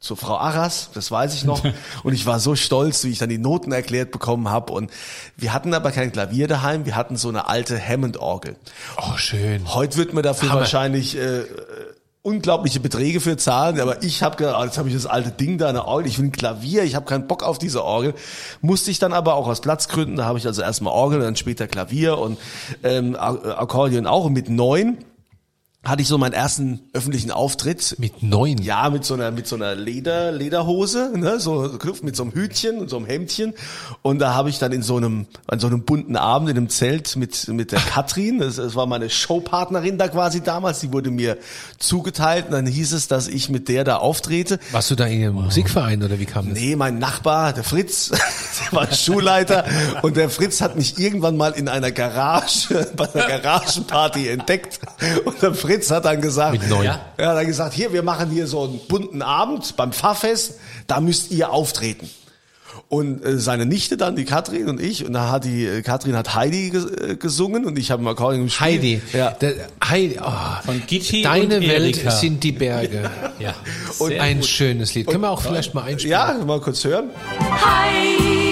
zur 0.00 0.16
Frau 0.16 0.36
Arras, 0.38 0.90
das 0.94 1.10
weiß 1.10 1.34
ich 1.34 1.44
noch. 1.44 1.62
Und 2.04 2.12
ich 2.12 2.24
war 2.24 2.38
so 2.38 2.54
stolz, 2.54 3.02
wie 3.04 3.10
ich 3.10 3.18
dann 3.18 3.28
die 3.28 3.38
Noten 3.38 3.72
erklärt 3.72 4.12
bekommen 4.12 4.48
habe. 4.48 4.72
Und 4.72 4.90
wir 5.36 5.52
hatten 5.52 5.74
aber 5.74 5.90
kein 5.90 6.12
Klavier 6.12 6.46
daheim, 6.46 6.86
wir 6.86 6.94
hatten 6.94 7.16
so 7.16 7.28
eine 7.28 7.48
alte 7.48 7.78
Hammond-Orgel. 7.80 8.56
Oh, 8.96 9.16
schön. 9.16 9.74
Heute 9.74 9.96
wird 9.96 10.12
man 10.14 10.22
dafür 10.22 10.50
Hammer. 10.50 10.60
wahrscheinlich 10.60 11.16
äh, 11.18 11.42
unglaubliche 12.22 12.78
Beträge 12.78 13.20
für 13.20 13.36
zahlen, 13.38 13.80
aber 13.80 14.02
ich 14.02 14.22
habe 14.22 14.36
gedacht, 14.36 14.64
jetzt 14.66 14.78
habe 14.78 14.88
ich 14.88 14.94
das 14.94 15.06
alte 15.06 15.30
Ding 15.30 15.58
da, 15.58 15.68
eine 15.68 15.84
Orgel, 15.86 16.08
ich 16.08 16.18
will 16.18 16.26
ein 16.26 16.32
Klavier, 16.32 16.84
ich 16.84 16.94
habe 16.94 17.06
keinen 17.06 17.26
Bock 17.26 17.42
auf 17.42 17.58
diese 17.58 17.82
Orgel. 17.84 18.14
Musste 18.60 18.90
ich 18.90 18.98
dann 18.98 19.12
aber 19.12 19.34
auch 19.34 19.48
aus 19.48 19.60
Platzgründen, 19.60 20.16
da 20.16 20.26
habe 20.26 20.38
ich 20.38 20.46
also 20.46 20.62
erstmal 20.62 20.92
Orgel, 20.92 21.20
dann 21.20 21.36
später 21.36 21.66
Klavier 21.66 22.18
und 22.18 22.38
ähm, 22.84 23.16
Ak- 23.18 23.44
Akkordeon 23.58 24.06
auch. 24.06 24.28
Mit 24.30 24.48
neun 24.48 24.98
hatte 25.84 26.02
ich 26.02 26.08
so 26.08 26.18
meinen 26.18 26.32
ersten 26.32 26.80
öffentlichen 26.92 27.30
Auftritt 27.30 27.94
Mit 27.98 28.22
neun. 28.22 28.58
ja, 28.58 28.90
mit 28.90 29.04
so 29.04 29.14
einer, 29.14 29.30
mit 29.30 29.46
so 29.46 29.54
einer 29.54 29.76
Leder, 29.76 30.32
Lederhose, 30.32 31.12
ne, 31.14 31.38
so 31.38 31.70
geknüpft 31.70 32.02
mit 32.02 32.16
so 32.16 32.24
einem 32.24 32.32
Hütchen 32.32 32.78
und 32.80 32.90
so 32.90 32.96
einem 32.96 33.06
Hemdchen. 33.06 33.54
Und 34.02 34.18
da 34.18 34.34
habe 34.34 34.50
ich 34.50 34.58
dann 34.58 34.72
in 34.72 34.82
so 34.82 34.96
einem, 34.96 35.26
an 35.46 35.60
so 35.60 35.68
einem 35.68 35.84
bunten 35.84 36.16
Abend 36.16 36.50
in 36.50 36.56
einem 36.56 36.68
Zelt 36.68 37.14
mit, 37.16 37.46
mit 37.48 37.70
der 37.70 37.78
Katrin, 37.78 38.40
das, 38.40 38.56
das 38.56 38.74
war 38.74 38.86
meine 38.86 39.08
Showpartnerin 39.08 39.98
da 39.98 40.08
quasi 40.08 40.42
damals, 40.42 40.80
die 40.80 40.92
wurde 40.92 41.10
mir 41.12 41.38
zugeteilt 41.78 42.46
und 42.46 42.52
dann 42.52 42.66
hieß 42.66 42.92
es, 42.92 43.06
dass 43.06 43.28
ich 43.28 43.48
mit 43.48 43.68
der 43.68 43.84
da 43.84 43.96
auftrete. 43.98 44.58
Warst 44.72 44.90
du 44.90 44.96
da 44.96 45.06
in 45.06 45.22
einem 45.22 45.34
Musikverein 45.36 46.02
oder 46.02 46.18
wie 46.18 46.26
kam 46.26 46.50
das? 46.50 46.58
Nee, 46.58 46.74
mein 46.74 46.98
Nachbar, 46.98 47.52
der 47.52 47.64
Fritz, 47.64 48.08
der 48.72 48.72
war 48.72 48.92
Schulleiter 48.92 49.64
und 50.02 50.16
der 50.16 50.28
Fritz 50.28 50.60
hat 50.60 50.76
mich 50.76 50.98
irgendwann 50.98 51.36
mal 51.36 51.52
in 51.52 51.68
einer 51.68 51.92
Garage, 51.92 52.90
bei 52.96 53.08
einer 53.14 53.40
Garagenparty 53.40 54.28
entdeckt 54.28 54.80
und 55.24 55.40
der 55.40 55.54
Fritz 55.68 55.90
hat 55.90 56.06
dann 56.06 56.20
gesagt, 56.22 56.52
Mit 56.60 56.68
neun. 56.70 56.84
ja, 56.84 57.00
er 57.18 57.28
hat 57.28 57.36
dann 57.36 57.46
gesagt, 57.46 57.74
hier, 57.74 57.92
wir 57.92 58.02
machen 58.02 58.30
hier 58.30 58.46
so 58.46 58.64
einen 58.64 58.80
bunten 58.88 59.20
Abend 59.20 59.76
beim 59.76 59.92
Pfarrfest, 59.92 60.54
da 60.86 61.00
müsst 61.00 61.30
ihr 61.30 61.50
auftreten. 61.50 62.08
Und 62.88 63.22
äh, 63.22 63.38
seine 63.38 63.66
Nichte 63.66 63.98
dann, 63.98 64.16
die 64.16 64.24
Katrin 64.24 64.66
und 64.70 64.80
ich, 64.80 65.04
und 65.04 65.12
da 65.12 65.30
hat 65.30 65.44
die, 65.44 65.66
äh, 65.66 65.82
Katrin 65.82 66.16
hat 66.16 66.34
Heidi 66.34 66.70
ges 66.70 66.86
äh, 66.86 67.16
gesungen 67.16 67.66
und 67.66 67.78
ich 67.78 67.90
habe 67.90 68.02
mal 68.02 68.12
Akkordeon 68.12 68.44
gespielt. 68.44 68.70
Heidi. 68.70 69.02
Ja. 69.12 69.30
Der, 69.32 69.54
Heidi. 69.86 70.16
Oh, 70.22 70.30
Von 70.64 70.82
Gitti 70.86 71.20
Deine 71.20 71.56
und 71.56 71.68
Welt 71.68 71.96
Erika. 71.98 72.10
sind 72.12 72.42
die 72.42 72.52
Berge. 72.52 73.10
Ja. 73.38 73.54
Und 74.00 74.08
Sehr 74.08 74.22
ein 74.22 74.38
gut. 74.40 74.46
schönes 74.48 74.94
Lied. 74.94 75.06
Können 75.06 75.20
wir 75.20 75.30
auch 75.30 75.42
vielleicht 75.42 75.72
mal 75.74 75.82
einspielen? 75.84 76.10
Ja, 76.12 76.34
mal 76.44 76.60
kurz 76.60 76.82
hören. 76.84 77.10
Heidi, 77.38 78.47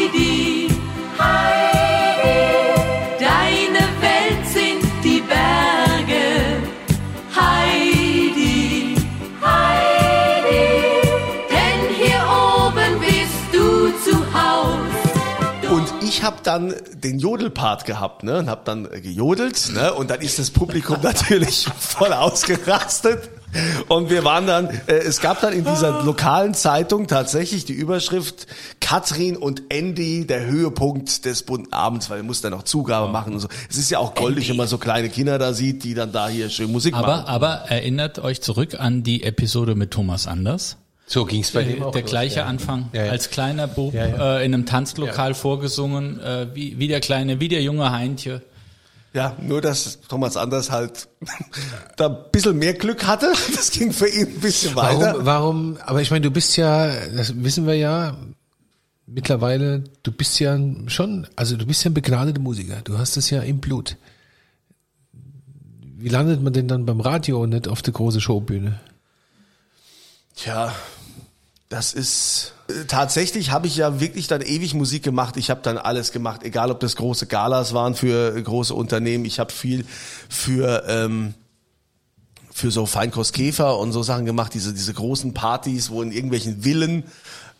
habe 16.26 16.36
dann 16.42 16.74
den 16.92 17.18
Jodelpart 17.18 17.86
gehabt, 17.86 18.22
ne, 18.22 18.38
und 18.38 18.50
habe 18.50 18.62
dann 18.64 18.84
gejodelt, 18.90 19.72
ne, 19.72 19.94
und 19.94 20.10
dann 20.10 20.20
ist 20.20 20.38
das 20.38 20.50
Publikum 20.50 20.98
natürlich 21.02 21.66
voll 21.78 22.12
ausgerastet. 22.12 23.30
Und 23.88 24.10
wir 24.10 24.24
waren 24.24 24.46
dann, 24.46 24.68
äh, 24.86 24.92
es 24.94 25.20
gab 25.20 25.40
dann 25.40 25.54
in 25.54 25.64
dieser 25.64 26.02
lokalen 26.02 26.52
Zeitung 26.52 27.06
tatsächlich 27.06 27.64
die 27.64 27.72
Überschrift 27.72 28.46
Katrin 28.80 29.36
und 29.36 29.62
Andy, 29.70 30.26
der 30.26 30.44
Höhepunkt 30.44 31.24
des 31.24 31.42
bunten 31.44 31.72
Abends, 31.72 32.10
weil 32.10 32.18
wir 32.18 32.24
mussten 32.24 32.50
dann 32.50 32.58
noch 32.58 32.64
Zugabe 32.64 33.10
machen 33.10 33.32
und 33.34 33.40
so. 33.40 33.48
Es 33.70 33.78
ist 33.78 33.88
ja 33.90 33.98
auch 33.98 34.14
goldig, 34.14 34.50
wenn 34.50 34.56
man 34.56 34.68
so 34.68 34.76
kleine 34.76 35.08
Kinder 35.08 35.38
da 35.38 35.54
sieht, 35.54 35.84
die 35.84 35.94
dann 35.94 36.12
da 36.12 36.28
hier 36.28 36.50
schön 36.50 36.70
Musik 36.70 36.94
Aber, 36.94 37.06
machen. 37.06 37.26
aber 37.26 37.48
erinnert 37.68 38.18
euch 38.18 38.42
zurück 38.42 38.78
an 38.78 39.02
die 39.02 39.22
Episode 39.22 39.74
mit 39.74 39.90
Thomas 39.92 40.26
Anders. 40.26 40.76
So 41.06 41.24
ging's 41.24 41.52
bei 41.52 41.62
dem 41.62 41.82
auch. 41.84 41.92
der 41.92 42.02
los, 42.02 42.10
gleiche 42.10 42.40
ja. 42.40 42.46
Anfang. 42.46 42.90
Ja, 42.92 43.06
ja. 43.06 43.12
Als 43.12 43.30
kleiner 43.30 43.68
Bub 43.68 43.94
Ja, 43.94 44.06
ja. 44.06 44.38
Äh, 44.38 44.44
in 44.44 44.52
einem 44.52 44.66
Tanzlokal 44.66 45.34
vorgesungen, 45.34 46.20
äh, 46.20 46.48
wie, 46.52 46.78
wie 46.78 46.88
der 46.88 47.00
kleine, 47.00 47.38
wie 47.38 47.48
der 47.48 47.62
junge 47.62 47.92
Heintje. 47.92 48.42
Ja, 49.12 49.36
nur 49.40 49.62
dass 49.62 50.00
Thomas 50.08 50.36
Anders 50.36 50.70
halt 50.70 51.08
da 51.96 52.08
ein 52.08 52.16
bisschen 52.32 52.58
mehr 52.58 52.74
Glück 52.74 53.06
hatte. 53.06 53.32
Das 53.54 53.70
ging 53.70 53.92
für 53.92 54.08
ihn 54.08 54.26
ein 54.26 54.40
bisschen 54.40 54.74
weiter. 54.74 55.14
Warum, 55.14 55.26
warum, 55.26 55.78
aber 55.86 56.02
ich 56.02 56.10
meine, 56.10 56.22
du 56.22 56.30
bist 56.30 56.56
ja, 56.56 56.92
das 57.16 57.32
wissen 57.42 57.66
wir 57.66 57.76
ja 57.76 58.16
mittlerweile, 59.06 59.84
du 60.02 60.12
bist 60.12 60.38
ja 60.40 60.58
schon, 60.88 61.26
also 61.36 61.56
du 61.56 61.64
bist 61.66 61.84
ja 61.84 61.90
ein 61.90 61.94
begnadeter 61.94 62.40
Musiker. 62.40 62.80
Du 62.82 62.98
hast 62.98 63.16
es 63.16 63.30
ja 63.30 63.40
im 63.42 63.60
Blut. 63.60 63.96
Wie 65.98 66.08
landet 66.08 66.42
man 66.42 66.52
denn 66.52 66.68
dann 66.68 66.84
beim 66.84 67.00
Radio 67.00 67.40
und 67.40 67.50
nicht 67.50 67.68
auf 67.68 67.80
der 67.80 67.94
großen 67.94 68.20
Showbühne? 68.20 68.80
Tja, 70.34 70.74
das 71.68 71.92
ist 71.94 72.54
äh, 72.68 72.84
tatsächlich 72.86 73.50
habe 73.50 73.66
ich 73.66 73.76
ja 73.76 74.00
wirklich 74.00 74.28
dann 74.28 74.40
ewig 74.40 74.74
Musik 74.74 75.02
gemacht. 75.02 75.36
Ich 75.36 75.50
habe 75.50 75.60
dann 75.62 75.78
alles 75.78 76.12
gemacht, 76.12 76.42
egal 76.42 76.70
ob 76.70 76.80
das 76.80 76.96
große 76.96 77.26
Galas 77.26 77.74
waren 77.74 77.94
für 77.94 78.36
äh, 78.36 78.42
große 78.42 78.74
Unternehmen. 78.74 79.24
Ich 79.24 79.38
habe 79.38 79.52
viel 79.52 79.84
für 80.28 80.84
ähm, 80.86 81.34
für 82.52 82.70
so 82.70 82.86
Feinkost 82.86 83.34
Käfer 83.34 83.78
und 83.78 83.92
so 83.92 84.02
Sachen 84.02 84.24
gemacht, 84.24 84.54
diese 84.54 84.72
diese 84.72 84.94
großen 84.94 85.34
Partys, 85.34 85.90
wo 85.90 86.02
in 86.02 86.12
irgendwelchen 86.12 86.62
Villen 86.62 87.04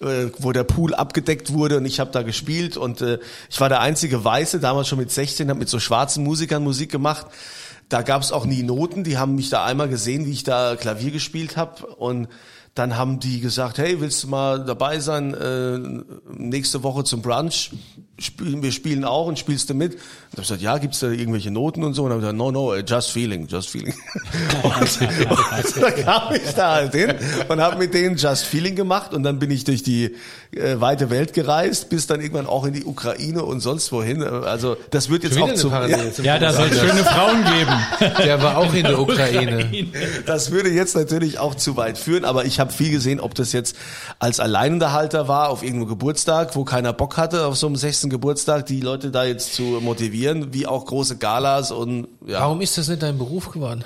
äh, 0.00 0.26
wo 0.38 0.52
der 0.52 0.64
Pool 0.64 0.94
abgedeckt 0.94 1.52
wurde 1.52 1.78
und 1.78 1.86
ich 1.86 2.00
habe 2.00 2.10
da 2.10 2.22
gespielt 2.22 2.76
und 2.76 3.00
äh, 3.00 3.18
ich 3.50 3.60
war 3.60 3.68
der 3.68 3.80
einzige 3.80 4.25
Weiße, 4.25 4.60
damals 4.60 4.88
schon 4.88 4.98
mit 4.98 5.10
16, 5.10 5.48
habe 5.48 5.58
mit 5.58 5.68
so 5.68 5.80
schwarzen 5.80 6.22
Musikern 6.25 6.62
Musik 6.62 6.90
gemacht. 6.90 7.26
Da 7.88 8.02
gab 8.02 8.20
es 8.20 8.32
auch 8.32 8.46
nie 8.46 8.62
Noten. 8.64 9.04
Die 9.04 9.16
haben 9.16 9.36
mich 9.36 9.48
da 9.48 9.64
einmal 9.64 9.88
gesehen, 9.88 10.26
wie 10.26 10.32
ich 10.32 10.42
da 10.42 10.75
Klavier 10.76 11.12
gespielt 11.12 11.56
habe 11.56 11.86
und 11.86 12.28
dann 12.76 12.99
haben 12.99 13.18
die 13.21 13.40
gesagt, 13.40 13.78
hey, 13.78 14.00
willst 14.02 14.23
du 14.23 14.28
mal 14.28 14.62
dabei 14.62 15.00
sein 15.00 15.33
äh, 15.33 15.78
nächste 16.38 16.83
Woche 16.83 17.04
zum 17.04 17.23
Brunch? 17.23 17.71
Spielen, 18.18 18.62
wir 18.62 18.71
spielen 18.71 19.04
auch 19.04 19.26
und 19.26 19.38
spielst 19.38 19.71
du 19.71 19.75
mit? 19.75 19.95
Und 19.95 20.00
ich 20.00 20.37
hab 20.37 20.42
gesagt, 20.42 20.61
ja, 20.61 20.76
gibt's 20.76 21.00
da 21.00 21.09
irgendwelche 21.09 21.50
Noten 21.50 21.83
und 21.83 21.95
so? 21.95 22.04
Und 22.04 22.11
dann 22.11 22.18
hab 22.18 22.33
ich 22.33 22.37
gesagt, 22.37 22.38
no, 22.38 22.50
no, 22.50 22.75
uh, 22.75 22.80
just 22.80 23.12
feeling, 23.12 23.47
just 23.47 23.71
feeling. 23.71 23.95
und, 24.62 24.75
und 24.75 25.83
dann 25.83 25.95
kam 26.04 26.35
ich 26.35 26.52
da 26.54 26.75
halt 26.75 26.92
hin 26.92 27.14
und 27.49 27.61
habe 27.62 27.78
mit 27.78 27.95
denen 27.95 28.16
just 28.16 28.45
feeling 28.45 28.76
gemacht 28.76 29.14
und 29.14 29.23
dann 29.23 29.38
bin 29.38 29.50
ich 29.50 29.64
durch 29.64 29.83
die 29.83 30.14
äh, 30.56 30.80
weite 30.80 31.10
Welt 31.10 31.32
gereist, 31.32 31.88
bis 31.88 32.06
dann 32.06 32.20
irgendwann 32.20 32.46
auch 32.46 32.64
in 32.64 32.72
die 32.72 32.84
Ukraine 32.84 33.44
und 33.44 33.60
sonst 33.60 33.92
wohin. 33.92 34.22
Also 34.22 34.76
das 34.90 35.08
wird 35.08 35.25
jetzt 35.25 35.38
auch 35.38 35.52
zu, 35.54 35.70
zum 35.70 36.25
Ja, 36.25 36.38
da 36.38 36.52
soll 36.52 36.68
es 36.68 36.78
schöne 36.78 37.04
Frauen 37.04 37.44
geben. 37.44 38.16
Der 38.25 38.42
war 38.42 38.58
auch 38.58 38.72
in 38.72 38.84
der 38.84 38.98
Ukraine. 39.06 39.68
Das 40.26 40.50
würde 40.50 40.70
jetzt 40.70 40.96
natürlich 40.96 41.38
auch 41.38 41.54
zu 41.54 41.76
weit 41.76 41.98
führen, 41.98 42.25
aber 42.25 42.44
ich 42.44 42.60
habe 42.60 42.72
viel 42.72 42.90
gesehen, 42.90 43.20
ob 43.20 43.34
das 43.34 43.52
jetzt 43.52 43.76
als 44.18 44.40
Alleinunterhalter 44.40 45.28
war 45.28 45.50
auf 45.50 45.62
irgendeinem 45.62 45.88
Geburtstag, 45.88 46.56
wo 46.56 46.64
keiner 46.64 46.92
Bock 46.92 47.16
hatte, 47.16 47.46
auf 47.46 47.56
so 47.56 47.66
einem 47.66 47.76
16. 47.76 48.10
Geburtstag, 48.10 48.66
die 48.66 48.80
Leute 48.80 49.10
da 49.10 49.25
jetzt 49.25 49.54
zu 49.54 49.62
motivieren, 49.80 50.52
wie 50.52 50.66
auch 50.66 50.84
große 50.84 51.16
Galas 51.16 51.70
und 51.70 52.08
ja. 52.26 52.40
Warum 52.40 52.60
ist 52.60 52.76
das 52.78 52.88
nicht 52.88 53.02
dein 53.02 53.18
Beruf 53.18 53.50
geworden? 53.50 53.84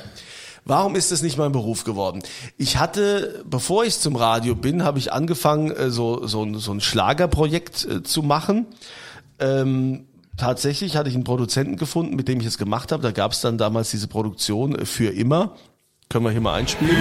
Warum 0.70 0.94
ist 0.94 1.10
es 1.10 1.20
nicht 1.20 1.36
mein 1.36 1.50
Beruf 1.50 1.82
geworden? 1.82 2.22
Ich 2.56 2.76
hatte, 2.76 3.42
bevor 3.44 3.84
ich 3.84 3.98
zum 3.98 4.14
Radio 4.14 4.54
bin, 4.54 4.84
habe 4.84 5.00
ich 5.00 5.12
angefangen, 5.12 5.72
äh, 5.72 5.90
so, 5.90 6.24
so, 6.28 6.44
ein- 6.44 6.54
so 6.60 6.70
ein 6.70 6.80
Schlagerprojekt 6.80 7.84
äh, 7.86 8.02
zu 8.04 8.22
machen. 8.22 8.66
Ähm, 9.40 10.04
tatsächlich 10.36 10.96
hatte 10.96 11.08
ich 11.08 11.16
einen 11.16 11.24
Produzenten 11.24 11.74
gefunden, 11.76 12.14
mit 12.14 12.28
dem 12.28 12.38
ich 12.40 12.46
es 12.46 12.56
gemacht 12.56 12.92
habe. 12.92 13.02
Da 13.02 13.10
gab 13.10 13.32
es 13.32 13.40
dann 13.40 13.58
damals 13.58 13.90
diese 13.90 14.06
Produktion 14.06 14.76
äh, 14.76 14.86
für 14.86 15.08
immer. 15.12 15.56
Können 16.08 16.24
wir 16.26 16.30
hier 16.30 16.40
mal 16.40 16.54
einspielen? 16.54 16.96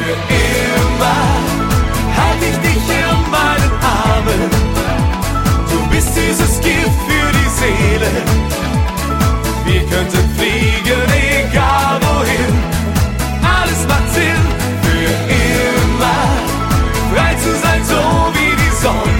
halt 2.18 2.42
ich 2.42 2.58
dich 2.58 2.84
in 2.90 3.32
meinen 3.32 3.72
Armen. 3.84 4.50
Du 5.70 5.90
bist 5.96 6.10
dieses 6.18 6.60
Gift 6.60 7.00
für 7.08 7.32
die 7.38 7.50
Seele. 7.60 8.12
Wir 9.66 9.82
könnten 9.82 10.30
fliegen, 10.38 10.59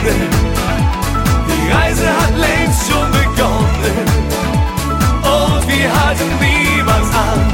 die 0.04 1.72
Reise 1.72 2.08
hat 2.08 2.38
längst 2.38 2.90
schon 2.90 3.12
begonnen. 3.12 4.08
Und 5.24 5.68
wir 5.68 6.06
halten 6.06 6.30
niemals 6.40 7.14
an. 7.14 7.54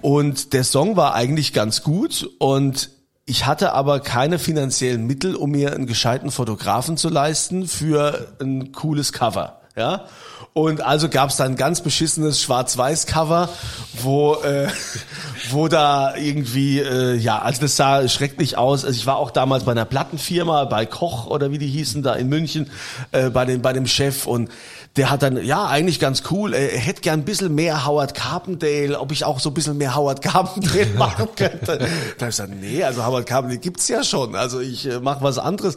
Und 0.00 0.52
der 0.52 0.64
Song 0.64 0.96
war 0.96 1.14
eigentlich 1.14 1.52
ganz 1.52 1.82
gut 1.82 2.28
und 2.38 2.90
ich 3.26 3.46
hatte 3.46 3.72
aber 3.72 4.00
keine 4.00 4.38
finanziellen 4.38 5.06
Mittel, 5.06 5.34
um 5.34 5.52
mir 5.52 5.72
einen 5.72 5.86
gescheiten 5.86 6.30
Fotografen 6.30 6.98
zu 6.98 7.08
leisten 7.08 7.66
für 7.66 8.36
ein 8.38 8.72
cooles 8.72 9.14
Cover. 9.14 9.63
Ja, 9.76 10.04
und 10.52 10.82
also 10.82 11.08
gab 11.08 11.30
es 11.30 11.36
da 11.36 11.44
ein 11.44 11.56
ganz 11.56 11.80
beschissenes 11.80 12.40
Schwarz-Weiß-Cover, 12.40 13.48
wo 13.94 14.34
äh, 14.34 14.68
wo 15.50 15.66
da 15.66 16.14
irgendwie 16.14 16.78
äh, 16.78 17.16
ja, 17.16 17.40
also 17.40 17.62
das 17.62 17.74
sah 17.74 18.06
schrecklich 18.06 18.56
aus. 18.56 18.84
Also 18.84 18.96
ich 18.96 19.06
war 19.06 19.16
auch 19.16 19.32
damals 19.32 19.64
bei 19.64 19.72
einer 19.72 19.84
Plattenfirma, 19.84 20.66
bei 20.66 20.86
Koch 20.86 21.26
oder 21.26 21.50
wie 21.50 21.58
die 21.58 21.66
hießen 21.66 22.04
da 22.04 22.14
in 22.14 22.28
München, 22.28 22.70
äh, 23.10 23.30
bei 23.30 23.44
dem 23.46 23.62
bei 23.62 23.72
dem 23.72 23.88
Chef 23.88 24.26
und 24.26 24.48
der 24.96 25.10
hat 25.10 25.22
dann, 25.22 25.44
ja, 25.44 25.66
eigentlich 25.66 25.98
ganz 25.98 26.22
cool, 26.30 26.54
er, 26.54 26.68
hätte 26.78 27.00
gern 27.00 27.20
ein 27.20 27.24
bisschen 27.24 27.52
mehr 27.52 27.84
Howard 27.84 28.14
Carpendale, 28.14 28.98
ob 29.00 29.10
ich 29.10 29.24
auch 29.24 29.40
so 29.40 29.50
ein 29.50 29.54
bisschen 29.54 29.76
mehr 29.76 29.96
Howard 29.96 30.22
Carpendale 30.22 30.86
machen 30.96 31.28
könnte. 31.34 31.66
Da 31.66 31.72
hab 31.72 31.88
ich 32.20 32.26
gesagt, 32.26 32.52
nee, 32.54 32.82
also 32.84 33.04
Howard 33.04 33.26
Carpendale 33.26 33.58
gibt's 33.58 33.88
ja 33.88 34.04
schon, 34.04 34.36
also 34.36 34.60
ich 34.60 34.88
äh, 34.88 35.00
mache 35.00 35.22
was 35.22 35.38
anderes. 35.38 35.74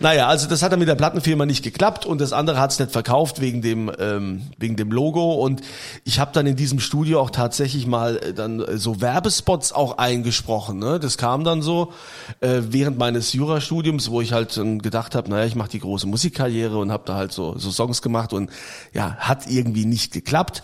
Naja, 0.00 0.28
also 0.28 0.48
das 0.48 0.62
hat 0.62 0.72
dann 0.72 0.78
mit 0.78 0.88
der 0.88 0.94
Plattenfirma 0.94 1.44
nicht 1.44 1.62
geklappt 1.62 2.06
und 2.06 2.22
das 2.22 2.32
andere 2.32 2.58
hat's 2.58 2.78
nicht 2.78 2.90
verkauft 2.90 3.33
wegen 3.40 3.62
dem, 3.62 3.90
ähm, 3.98 4.42
wegen 4.58 4.76
dem 4.76 4.90
Logo 4.90 5.34
und 5.34 5.62
ich 6.04 6.18
habe 6.18 6.32
dann 6.32 6.46
in 6.46 6.56
diesem 6.56 6.80
Studio 6.80 7.20
auch 7.20 7.30
tatsächlich 7.30 7.86
mal 7.86 8.16
äh, 8.16 8.34
dann 8.34 8.60
äh, 8.60 8.78
so 8.78 9.00
Werbespots 9.00 9.72
auch 9.72 9.98
eingesprochen. 9.98 10.78
Ne? 10.78 10.98
Das 11.00 11.18
kam 11.18 11.44
dann 11.44 11.62
so 11.62 11.92
äh, 12.40 12.60
während 12.68 12.98
meines 12.98 13.32
Jurastudiums, 13.32 14.10
wo 14.10 14.20
ich 14.20 14.32
halt 14.32 14.56
ähm, 14.56 14.80
gedacht 14.80 15.14
habe, 15.14 15.30
naja, 15.30 15.46
ich 15.46 15.54
mache 15.54 15.70
die 15.70 15.80
große 15.80 16.06
Musikkarriere 16.06 16.78
und 16.78 16.92
habe 16.92 17.04
da 17.06 17.14
halt 17.14 17.32
so, 17.32 17.58
so 17.58 17.70
Songs 17.70 18.02
gemacht 18.02 18.32
und 18.32 18.50
ja, 18.92 19.16
hat 19.16 19.46
irgendwie 19.48 19.84
nicht 19.84 20.12
geklappt. 20.12 20.62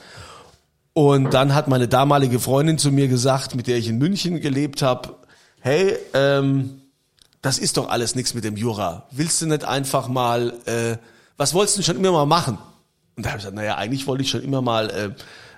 Und 0.92 1.34
dann 1.34 1.54
hat 1.54 1.68
meine 1.68 1.88
damalige 1.88 2.40
Freundin 2.40 2.78
zu 2.78 2.90
mir 2.90 3.08
gesagt, 3.08 3.54
mit 3.54 3.66
der 3.66 3.78
ich 3.78 3.88
in 3.88 3.98
München 3.98 4.40
gelebt 4.40 4.82
habe, 4.82 5.16
hey, 5.60 5.96
ähm, 6.14 6.80
das 7.42 7.58
ist 7.58 7.76
doch 7.76 7.88
alles 7.88 8.14
nichts 8.14 8.34
mit 8.34 8.44
dem 8.44 8.56
Jura. 8.56 9.06
Willst 9.10 9.40
du 9.40 9.46
nicht 9.46 9.64
einfach 9.64 10.08
mal, 10.08 10.52
äh, 10.66 10.96
was 11.40 11.54
wolltest 11.54 11.78
du 11.78 11.82
schon 11.82 11.96
immer 11.96 12.12
mal 12.12 12.26
machen? 12.26 12.58
Und 13.16 13.24
da 13.24 13.30
habe 13.30 13.38
ich 13.38 13.44
gesagt, 13.44 13.56
naja, 13.56 13.76
eigentlich 13.76 14.06
wollte 14.06 14.22
ich 14.22 14.28
schon 14.28 14.42
immer 14.42 14.60
mal 14.60 14.90
äh, 14.90 15.10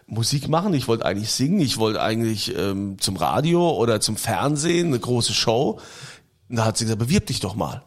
Musik 0.06 0.48
machen. 0.48 0.74
Ich 0.74 0.86
wollte 0.86 1.04
eigentlich 1.04 1.32
singen. 1.32 1.58
Ich 1.58 1.76
wollte 1.76 2.00
eigentlich 2.00 2.56
ähm, 2.56 3.00
zum 3.00 3.16
Radio 3.16 3.68
oder 3.72 4.00
zum 4.00 4.16
Fernsehen 4.16 4.86
eine 4.86 5.00
große 5.00 5.32
Show. 5.32 5.80
Und 6.48 6.56
da 6.56 6.66
hat 6.66 6.76
sie 6.76 6.84
gesagt, 6.84 7.00
bewirb 7.00 7.26
dich 7.26 7.40
doch 7.40 7.56
mal. 7.56 7.82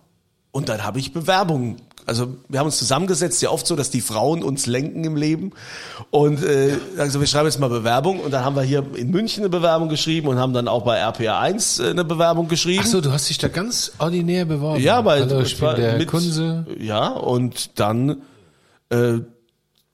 Und 0.51 0.67
dann 0.67 0.83
habe 0.83 0.99
ich 0.99 1.13
Bewerbungen. 1.13 1.77
Also 2.05 2.35
wir 2.49 2.59
haben 2.59 2.67
uns 2.67 2.77
zusammengesetzt, 2.77 3.41
ja 3.41 3.49
oft 3.49 3.65
so, 3.65 3.75
dass 3.75 3.89
die 3.89 4.01
Frauen 4.01 4.43
uns 4.43 4.65
lenken 4.65 5.03
im 5.03 5.15
Leben. 5.15 5.51
Und 6.11 6.43
äh, 6.43 6.77
also 6.97 7.19
wir 7.19 7.27
schreiben 7.27 7.47
jetzt 7.47 7.59
mal 7.59 7.69
Bewerbung. 7.69 8.19
Und 8.19 8.31
dann 8.31 8.45
haben 8.45 8.55
wir 8.55 8.63
hier 8.63 8.83
in 8.95 9.11
München 9.11 9.43
eine 9.43 9.49
Bewerbung 9.49 9.89
geschrieben 9.89 10.27
und 10.27 10.37
haben 10.37 10.53
dann 10.53 10.67
auch 10.67 10.83
bei 10.83 10.97
RPA 10.97 11.39
1 11.39 11.79
äh, 11.79 11.89
eine 11.89 12.05
Bewerbung 12.05 12.47
geschrieben. 12.47 12.83
Ach 12.85 12.89
so, 12.89 13.01
du 13.01 13.11
hast 13.11 13.29
dich 13.29 13.37
da 13.37 13.47
ganz 13.47 13.91
ordinär 13.97 14.45
beworben. 14.45 14.81
Ja, 14.81 15.03
weil 15.03 15.21
Hallo, 15.21 15.41
ich 15.41 15.59
bin 15.59 15.75
der 15.75 16.05
Kunze. 16.05 16.65
Ja, 16.79 17.09
und 17.09 17.79
dann 17.79 18.21
äh, 18.89 19.19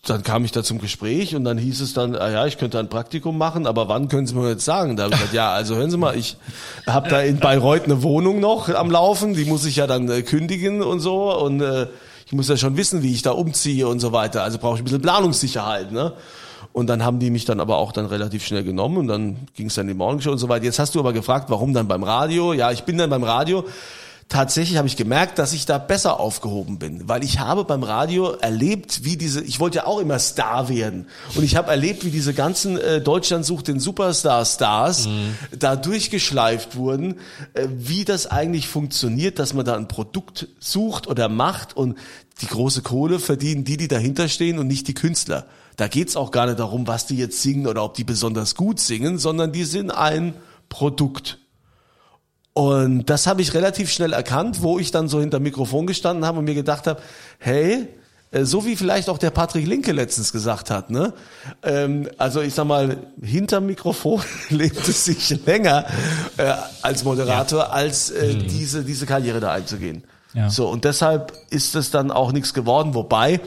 dann 0.04 0.24
kam 0.24 0.44
ich 0.44 0.52
da 0.52 0.64
zum 0.64 0.80
Gespräch 0.80 1.36
und 1.36 1.44
dann 1.44 1.60
hieß 1.60 1.80
es 1.80 1.94
dann, 1.94 2.16
ah 2.16 2.32
ja, 2.32 2.46
ich 2.48 2.58
könnte 2.58 2.80
ein 2.80 2.90
Praktikum 2.90 3.38
machen, 3.38 3.68
aber 3.68 3.88
wann 3.88 4.08
können 4.08 4.26
Sie 4.26 4.34
mir 4.34 4.50
jetzt 4.50 4.66
sagen? 4.66 4.96
Da 4.96 5.04
habe 5.04 5.14
ich 5.14 5.20
gesagt, 5.20 5.36
ja, 5.36 5.52
also 5.52 5.76
hören 5.76 5.92
Sie 5.92 5.98
mal, 5.98 6.18
ich 6.18 6.38
habe 6.88 7.10
da 7.10 7.22
in 7.22 7.38
Bayreuth 7.38 7.84
eine 7.84 8.02
Wohnung 8.02 8.40
noch 8.40 8.68
am 8.70 8.90
Laufen, 8.90 9.36
die 9.36 9.46
muss 9.46 9.64
ich 9.66 9.76
ja 9.76 9.86
dann 9.86 10.10
äh, 10.10 10.24
kündigen 10.24 10.82
und 10.82 11.02
so 11.02 11.38
und 11.38 11.62
äh, 11.62 11.86
ich 12.26 12.34
muss 12.34 12.48
ja 12.48 12.58
schon 12.58 12.78
wissen, 12.78 13.04
wie 13.04 13.14
ich 13.14 13.22
da 13.22 13.32
umziehe 13.32 13.88
und 13.88 14.00
so 14.00 14.12
weiter. 14.12 14.42
Also 14.42 14.58
brauche 14.58 14.76
ich 14.76 14.82
ein 14.82 14.86
bisschen 14.86 15.02
Planungssicherheit, 15.02 15.92
ne? 15.92 16.14
Und 16.74 16.88
dann 16.88 17.04
haben 17.04 17.20
die 17.20 17.30
mich 17.30 17.44
dann 17.46 17.60
aber 17.60 17.78
auch 17.78 17.92
dann 17.92 18.06
relativ 18.06 18.46
schnell 18.46 18.64
genommen 18.64 18.98
und 18.98 19.08
dann 19.08 19.48
ging 19.56 19.68
es 19.68 19.76
dann 19.76 19.84
in 19.84 19.90
die 19.90 19.98
Morgenshow 19.98 20.32
und 20.32 20.38
so 20.38 20.48
weiter. 20.48 20.64
Jetzt 20.64 20.80
hast 20.80 20.96
du 20.96 21.00
aber 21.00 21.12
gefragt, 21.12 21.50
warum 21.50 21.74
dann 21.74 21.88
beim 21.88 22.04
Radio? 22.04 22.54
Ja, 22.54 22.72
ich 22.72 22.84
bin 22.84 22.98
dann 22.98 23.10
beim 23.10 23.24
Radio. 23.24 23.66
Tatsächlich 24.32 24.78
habe 24.78 24.88
ich 24.88 24.96
gemerkt, 24.96 25.40
dass 25.40 25.52
ich 25.52 25.66
da 25.66 25.78
besser 25.78 26.18
aufgehoben 26.18 26.80
bin, 26.80 27.10
weil 27.10 27.22
ich 27.22 27.40
habe 27.40 27.66
beim 27.66 27.84
Radio 27.84 28.30
erlebt, 28.30 29.04
wie 29.04 29.18
diese, 29.18 29.42
ich 29.42 29.60
wollte 29.60 29.80
ja 29.80 29.86
auch 29.86 30.00
immer 30.00 30.20
Star 30.20 30.70
werden 30.70 31.08
und 31.36 31.44
ich 31.44 31.58
habe 31.58 31.70
erlebt, 31.70 32.06
wie 32.06 32.12
diese 32.12 32.34
ganzen 32.34 32.78
äh, 32.78 33.02
Deutschland 33.02 33.46
sucht 33.46 33.68
den 33.68 33.82
Superstar 33.82 34.46
Stars 34.46 35.10
da 35.60 35.76
durchgeschleift 35.76 36.78
wurden, 36.78 37.16
äh, 37.56 37.68
wie 37.76 38.06
das 38.06 38.26
eigentlich 38.26 38.70
funktioniert, 38.70 39.38
dass 39.38 39.54
man 39.54 39.66
da 39.66 39.76
ein 39.76 39.90
Produkt 39.90 40.48
sucht 40.62 41.08
oder 41.08 41.28
macht 41.28 41.76
und 41.76 41.98
die 42.40 42.48
große 42.48 42.84
Kohle 42.84 43.20
verdienen 43.20 43.66
die, 43.66 43.76
die 43.76 43.90
dahinter 43.90 44.30
stehen 44.30 44.60
und 44.60 44.68
nicht 44.68 44.88
die 44.88 44.94
Künstler. 44.94 45.46
Da 45.76 45.90
geht's 45.90 46.16
auch 46.16 46.32
gar 46.32 46.46
nicht 46.46 46.58
darum, 46.58 46.88
was 46.88 47.06
die 47.06 47.18
jetzt 47.18 47.42
singen 47.42 47.68
oder 47.68 47.84
ob 47.84 47.96
die 47.96 48.06
besonders 48.06 48.56
gut 48.56 48.80
singen, 48.80 49.18
sondern 49.18 49.52
die 49.52 49.66
sind 49.66 49.92
ein 49.92 50.36
Produkt. 50.70 51.41
Und 52.54 53.10
das 53.10 53.28
habe 53.28 53.42
ich 53.42 53.54
relativ 53.54 53.92
schnell 53.92 54.14
erkannt, 54.14 54.62
wo 54.62 54.78
ich 54.78 54.92
dann 54.92 55.08
so 55.08 55.22
hinter 55.22 55.40
Mikrofon 55.40 55.88
gestanden 55.88 56.26
habe 56.26 56.40
und 56.40 56.46
mir 56.46 56.56
gedacht 56.56 56.86
habe, 56.86 57.02
hey, 57.40 57.88
äh, 58.32 58.44
so 58.44 58.66
wie 58.66 58.76
vielleicht 58.76 59.10
auch 59.10 59.18
der 59.18 59.30
Patrick 59.30 59.66
Linke 59.66 59.92
letztens 59.94 60.32
gesagt 60.32 60.70
hat, 60.70 60.90
ne? 60.90 61.14
Ähm, 61.64 62.10
also 62.18 62.42
ich 62.42 62.54
sag 62.54 62.66
mal, 62.66 62.98
hinter 63.22 63.62
Mikrofon 63.62 64.22
lebt 64.50 64.88
es 64.88 65.06
sich 65.06 65.46
länger 65.46 65.86
äh, 66.38 66.54
als 66.82 67.04
Moderator, 67.04 67.72
als 67.72 68.10
äh, 68.10 68.36
diese 68.36 68.84
diese 68.84 69.06
Karriere 69.06 69.40
da 69.40 69.52
einzugehen. 69.52 70.04
Ja. 70.34 70.50
So 70.50 70.70
und 70.70 70.86
deshalb 70.86 71.34
ist 71.50 71.76
es 71.76 71.92
dann 71.92 72.12
auch 72.12 72.32
nichts 72.32 72.54
geworden. 72.54 72.94
Wobei 72.96 73.40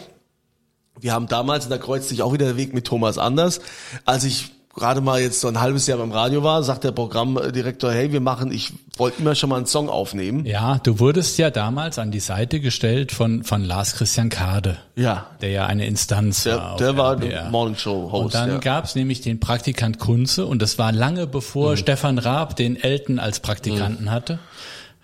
wir 1.01 1.13
haben 1.13 1.27
damals, 1.27 1.65
und 1.65 1.71
da 1.71 1.79
kreuzt 1.79 2.09
sich 2.09 2.23
auch 2.23 2.33
wieder 2.33 2.47
der 2.47 2.57
Weg 2.57 2.73
mit 2.73 2.87
Thomas 2.87 3.19
Anders, 3.19 3.61
als 4.05 4.25
ich 4.25 4.53
gerade 4.77 5.01
mal 5.01 5.21
jetzt 5.21 5.41
so 5.41 5.49
ein 5.49 5.61
halbes 5.61 5.87
Jahr 5.87 5.99
beim 5.99 6.13
Radio 6.13 6.43
war, 6.43 6.63
sagt 6.63 6.85
der 6.85 6.93
Programmdirektor, 6.93 7.93
hey, 7.93 8.13
wir 8.13 8.21
machen, 8.21 8.51
ich 8.53 8.73
wollte 8.97 9.21
immer 9.23 9.35
schon 9.35 9.51
mal 9.51 9.57
einen 9.57 9.67
Song 9.67 9.89
aufnehmen. 9.89 10.45
Ja, 10.45 10.79
du 10.83 10.99
wurdest 10.99 11.39
ja 11.39 11.51
damals 11.51 11.99
an 11.99 12.11
die 12.11 12.21
Seite 12.21 12.61
gestellt 12.61 13.13
von, 13.13 13.45
von 13.45 13.63
Lars 13.65 13.95
Christian 13.95 14.29
Kade, 14.31 14.77
Ja, 14.97 15.27
der 15.41 15.51
ja 15.51 15.67
eine 15.67 15.87
Instanz 15.87 16.43
der, 16.45 16.57
war. 16.59 16.77
der 16.77 16.97
war 16.97 17.17
der 17.17 17.51
Morningshow-Host. 17.51 18.25
Und 18.25 18.35
dann 18.35 18.51
ja. 18.51 18.59
gab's 18.59 18.95
nämlich 18.95 19.21
den 19.21 19.41
Praktikant 19.41 19.99
Kunze 19.99 20.47
und 20.47 20.61
das 20.61 20.79
war 20.79 20.93
lange 20.93 21.27
bevor 21.27 21.73
Mhm. 21.73 21.77
Stefan 21.77 22.19
Raab 22.19 22.57
den 22.57 22.77
Elton 22.77 23.19
als 23.19 23.41
Praktikanten 23.41 24.11
hatte. 24.11 24.39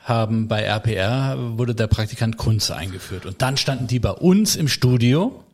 Haben 0.03 0.49
bei 0.49 0.63
RPR 0.63 1.37
wurde 1.59 1.75
der 1.75 1.87
Praktikant 1.87 2.37
Kunze 2.39 2.75
eingeführt 2.75 3.27
und 3.27 3.43
dann 3.43 3.57
standen 3.57 3.87
die 3.87 4.01
bei 4.01 4.11
uns 4.11 4.57
im 4.57 4.67
Studio 4.67 5.45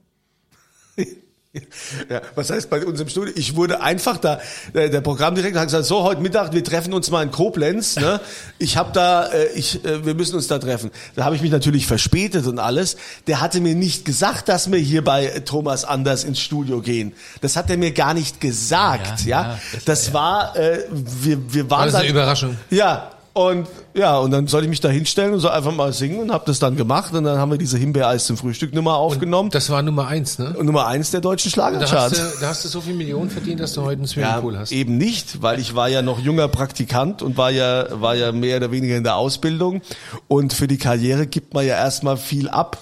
Ja, 2.10 2.20
was 2.34 2.50
heißt 2.50 2.68
bei 2.70 2.84
uns 2.84 3.00
im 3.00 3.08
Studio? 3.08 3.32
Ich 3.36 3.56
wurde 3.56 3.80
einfach 3.80 4.18
da, 4.18 4.40
der, 4.74 4.88
der 4.88 5.00
Programmdirektor 5.00 5.60
hat 5.60 5.68
gesagt, 5.68 5.84
so 5.86 6.02
heute 6.02 6.20
Mittag, 6.20 6.52
wir 6.52 6.62
treffen 6.62 6.92
uns 6.92 7.10
mal 7.10 7.22
in 7.22 7.30
Koblenz. 7.30 7.96
Ne? 7.96 8.20
Ich 8.58 8.76
habe 8.76 8.90
da, 8.92 9.26
äh, 9.28 9.46
ich, 9.54 9.84
äh, 9.84 10.04
wir 10.04 10.14
müssen 10.14 10.34
uns 10.36 10.46
da 10.48 10.58
treffen. 10.58 10.90
Da 11.14 11.24
habe 11.24 11.36
ich 11.36 11.42
mich 11.42 11.50
natürlich 11.50 11.86
verspätet 11.86 12.46
und 12.46 12.58
alles. 12.58 12.96
Der 13.26 13.40
hatte 13.40 13.60
mir 13.60 13.74
nicht 13.74 14.04
gesagt, 14.04 14.48
dass 14.48 14.70
wir 14.70 14.78
hier 14.78 15.02
bei 15.04 15.26
Thomas 15.44 15.84
Anders 15.84 16.24
ins 16.24 16.40
Studio 16.40 16.80
gehen. 16.80 17.12
Das 17.40 17.56
hat 17.56 17.70
er 17.70 17.76
mir 17.76 17.92
gar 17.92 18.14
nicht 18.14 18.40
gesagt. 18.40 19.24
Ja, 19.24 19.36
Ja, 19.42 19.42
ja, 19.52 19.58
das, 19.84 20.12
war, 20.12 20.56
äh, 20.56 20.84
wir, 20.90 21.52
wir 21.52 21.70
waren 21.70 21.78
War 21.80 21.86
das 21.86 21.94
eine 21.96 22.04
dann- 22.04 22.12
Überraschung? 22.16 22.56
Ja. 22.70 23.10
Und 23.36 23.66
ja, 23.92 24.16
und 24.16 24.30
dann 24.30 24.46
soll 24.46 24.62
ich 24.62 24.68
mich 24.70 24.80
da 24.80 24.88
hinstellen 24.88 25.34
und 25.34 25.40
so 25.40 25.50
einfach 25.50 25.74
mal 25.74 25.92
singen 25.92 26.20
und 26.20 26.32
habe 26.32 26.44
das 26.46 26.58
dann 26.58 26.74
gemacht 26.74 27.12
und 27.12 27.24
dann 27.24 27.36
haben 27.38 27.50
wir 27.50 27.58
diese 27.58 27.76
Himbeereis 27.76 28.24
zum 28.24 28.38
Frühstück 28.38 28.72
Nummer 28.74 28.94
aufgenommen. 28.96 29.50
Das 29.50 29.68
war 29.68 29.82
Nummer 29.82 30.06
eins, 30.06 30.38
ne? 30.38 30.54
Und 30.56 30.64
Nummer 30.64 30.86
eins 30.86 31.10
der 31.10 31.20
deutschen 31.20 31.52
Da 31.52 31.64
hast, 31.66 31.72
Schlagercharts. 31.72 32.16
du, 32.16 32.40
da 32.40 32.48
hast 32.48 32.64
du 32.64 32.68
so 32.68 32.80
viel 32.80 32.94
Millionen 32.94 33.28
verdient, 33.28 33.60
dass 33.60 33.74
du 33.74 33.82
heute 33.82 33.98
einen 34.00 34.04
Ja, 34.04 34.08
Swimmingpool 34.08 34.58
hast. 34.58 34.72
eben 34.72 34.96
nicht, 34.96 35.42
weil 35.42 35.60
ich 35.60 35.74
war 35.74 35.90
ja 35.90 36.00
noch 36.00 36.18
junger 36.18 36.48
Praktikant 36.48 37.20
und 37.20 37.36
war 37.36 37.50
ja, 37.50 38.00
war 38.00 38.14
ja 38.14 38.32
mehr 38.32 38.56
oder 38.56 38.70
weniger 38.70 38.96
in 38.96 39.04
der 39.04 39.16
Ausbildung. 39.16 39.82
Und 40.28 40.54
für 40.54 40.66
die 40.66 40.78
Karriere 40.78 41.26
gibt 41.26 41.52
man 41.52 41.66
ja 41.66 41.74
erstmal 41.74 42.16
viel 42.16 42.48
ab. 42.48 42.78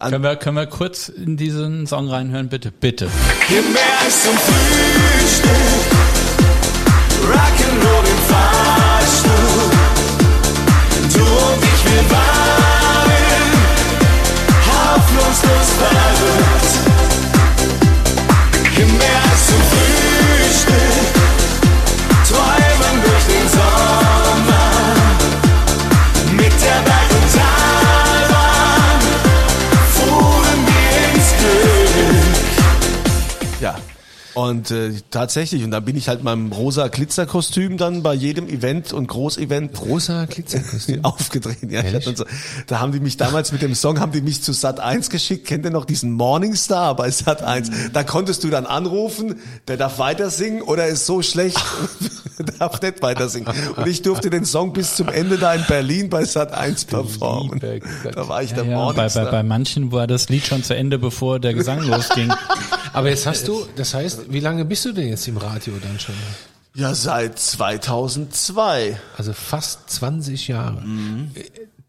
Können 0.00 0.22
wir, 0.22 0.36
können 0.36 0.56
wir 0.56 0.66
kurz 0.68 1.10
in 1.10 1.36
diesen 1.36 1.86
Song 1.86 2.08
reinhören, 2.08 2.48
bitte? 2.48 2.72
Bitte. 2.72 3.08
Himbeereis 3.46 4.24
zum 4.24 4.36
Frühstück, 4.38 5.50
Rock'n'Roll 7.30 8.00
im 8.10 8.16
Fahrstuhl. 8.30 8.51
Himbeereis 18.74 19.46
zum 19.46 19.62
Frühstück, 19.70 21.21
Und 34.52 34.70
äh, 34.70 34.92
tatsächlich, 35.10 35.64
und 35.64 35.70
dann 35.70 35.82
bin 35.82 35.96
ich 35.96 36.08
halt 36.08 36.18
in 36.18 36.24
meinem 36.26 36.52
rosa 36.52 36.88
Glitzerkostüm 36.88 37.78
dann 37.78 38.02
bei 38.02 38.12
jedem 38.12 38.48
Event 38.48 38.92
und 38.92 39.06
Großevent 39.06 39.80
Rosa 39.80 40.26
Glitzerkostüm. 40.26 41.00
aufgedreht. 41.04 41.56
Ja, 41.70 41.82
so, 42.02 42.12
da 42.66 42.78
haben 42.78 42.92
die 42.92 43.00
mich 43.00 43.16
damals 43.16 43.50
mit 43.50 43.62
dem 43.62 43.74
Song, 43.74 43.98
haben 43.98 44.12
die 44.12 44.20
mich 44.20 44.42
zu 44.42 44.52
Sat 44.52 44.78
1 44.78 45.08
geschickt. 45.08 45.46
Kennt 45.46 45.64
ihr 45.64 45.70
noch 45.70 45.86
diesen 45.86 46.12
Morningstar 46.12 46.94
bei 46.96 47.10
Sat 47.10 47.42
1? 47.42 47.70
Da 47.94 48.04
konntest 48.04 48.44
du 48.44 48.48
dann 48.50 48.66
anrufen, 48.66 49.36
der 49.68 49.78
darf 49.78 49.98
weiter 49.98 50.28
singen 50.28 50.60
oder 50.60 50.86
ist 50.86 51.06
so 51.06 51.22
schlecht, 51.22 51.58
darf 52.58 52.82
nicht 52.82 53.00
weiter 53.00 53.30
singen. 53.30 53.46
Und 53.76 53.86
ich 53.88 54.02
durfte 54.02 54.28
den 54.28 54.44
Song 54.44 54.74
bis 54.74 54.96
zum 54.96 55.08
Ende 55.08 55.38
da 55.38 55.54
in 55.54 55.64
Berlin 55.66 56.10
bei 56.10 56.26
Sat 56.26 56.52
1 56.52 56.84
performen. 56.84 57.58
Da 58.12 58.28
war 58.28 58.42
ich 58.42 58.50
Ja, 58.50 58.56
der 58.56 58.64
ja, 58.66 58.70
bei, 58.76 58.92
bei, 58.92 58.92
Morningstar. 58.94 59.30
bei 59.30 59.42
manchen 59.42 59.92
war 59.92 60.06
das 60.06 60.28
Lied 60.28 60.46
schon 60.46 60.62
zu 60.62 60.76
Ende, 60.76 60.98
bevor 60.98 61.40
der 61.40 61.54
Gesang 61.54 61.80
losging. 61.86 62.30
Aber 62.92 63.08
jetzt 63.08 63.26
hast 63.26 63.48
du, 63.48 63.66
das 63.76 63.94
heißt, 63.94 64.32
wie 64.32 64.40
lange 64.40 64.64
bist 64.64 64.84
du 64.84 64.92
denn 64.92 65.08
jetzt 65.08 65.26
im 65.28 65.36
Radio 65.36 65.74
dann 65.82 65.98
schon? 65.98 66.14
ja, 66.74 66.94
seit 66.94 67.38
2002. 67.38 68.98
Also 69.16 69.32
fast 69.32 69.90
20 69.90 70.48
Jahre. 70.48 70.82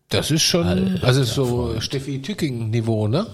Das 0.10 0.32
ist 0.32 0.44
schon, 0.44 1.00
also 1.02 1.24
so 1.24 1.80
Steffi 1.80 2.22
Tücking 2.22 2.70
Niveau, 2.70 3.08
ne? 3.08 3.26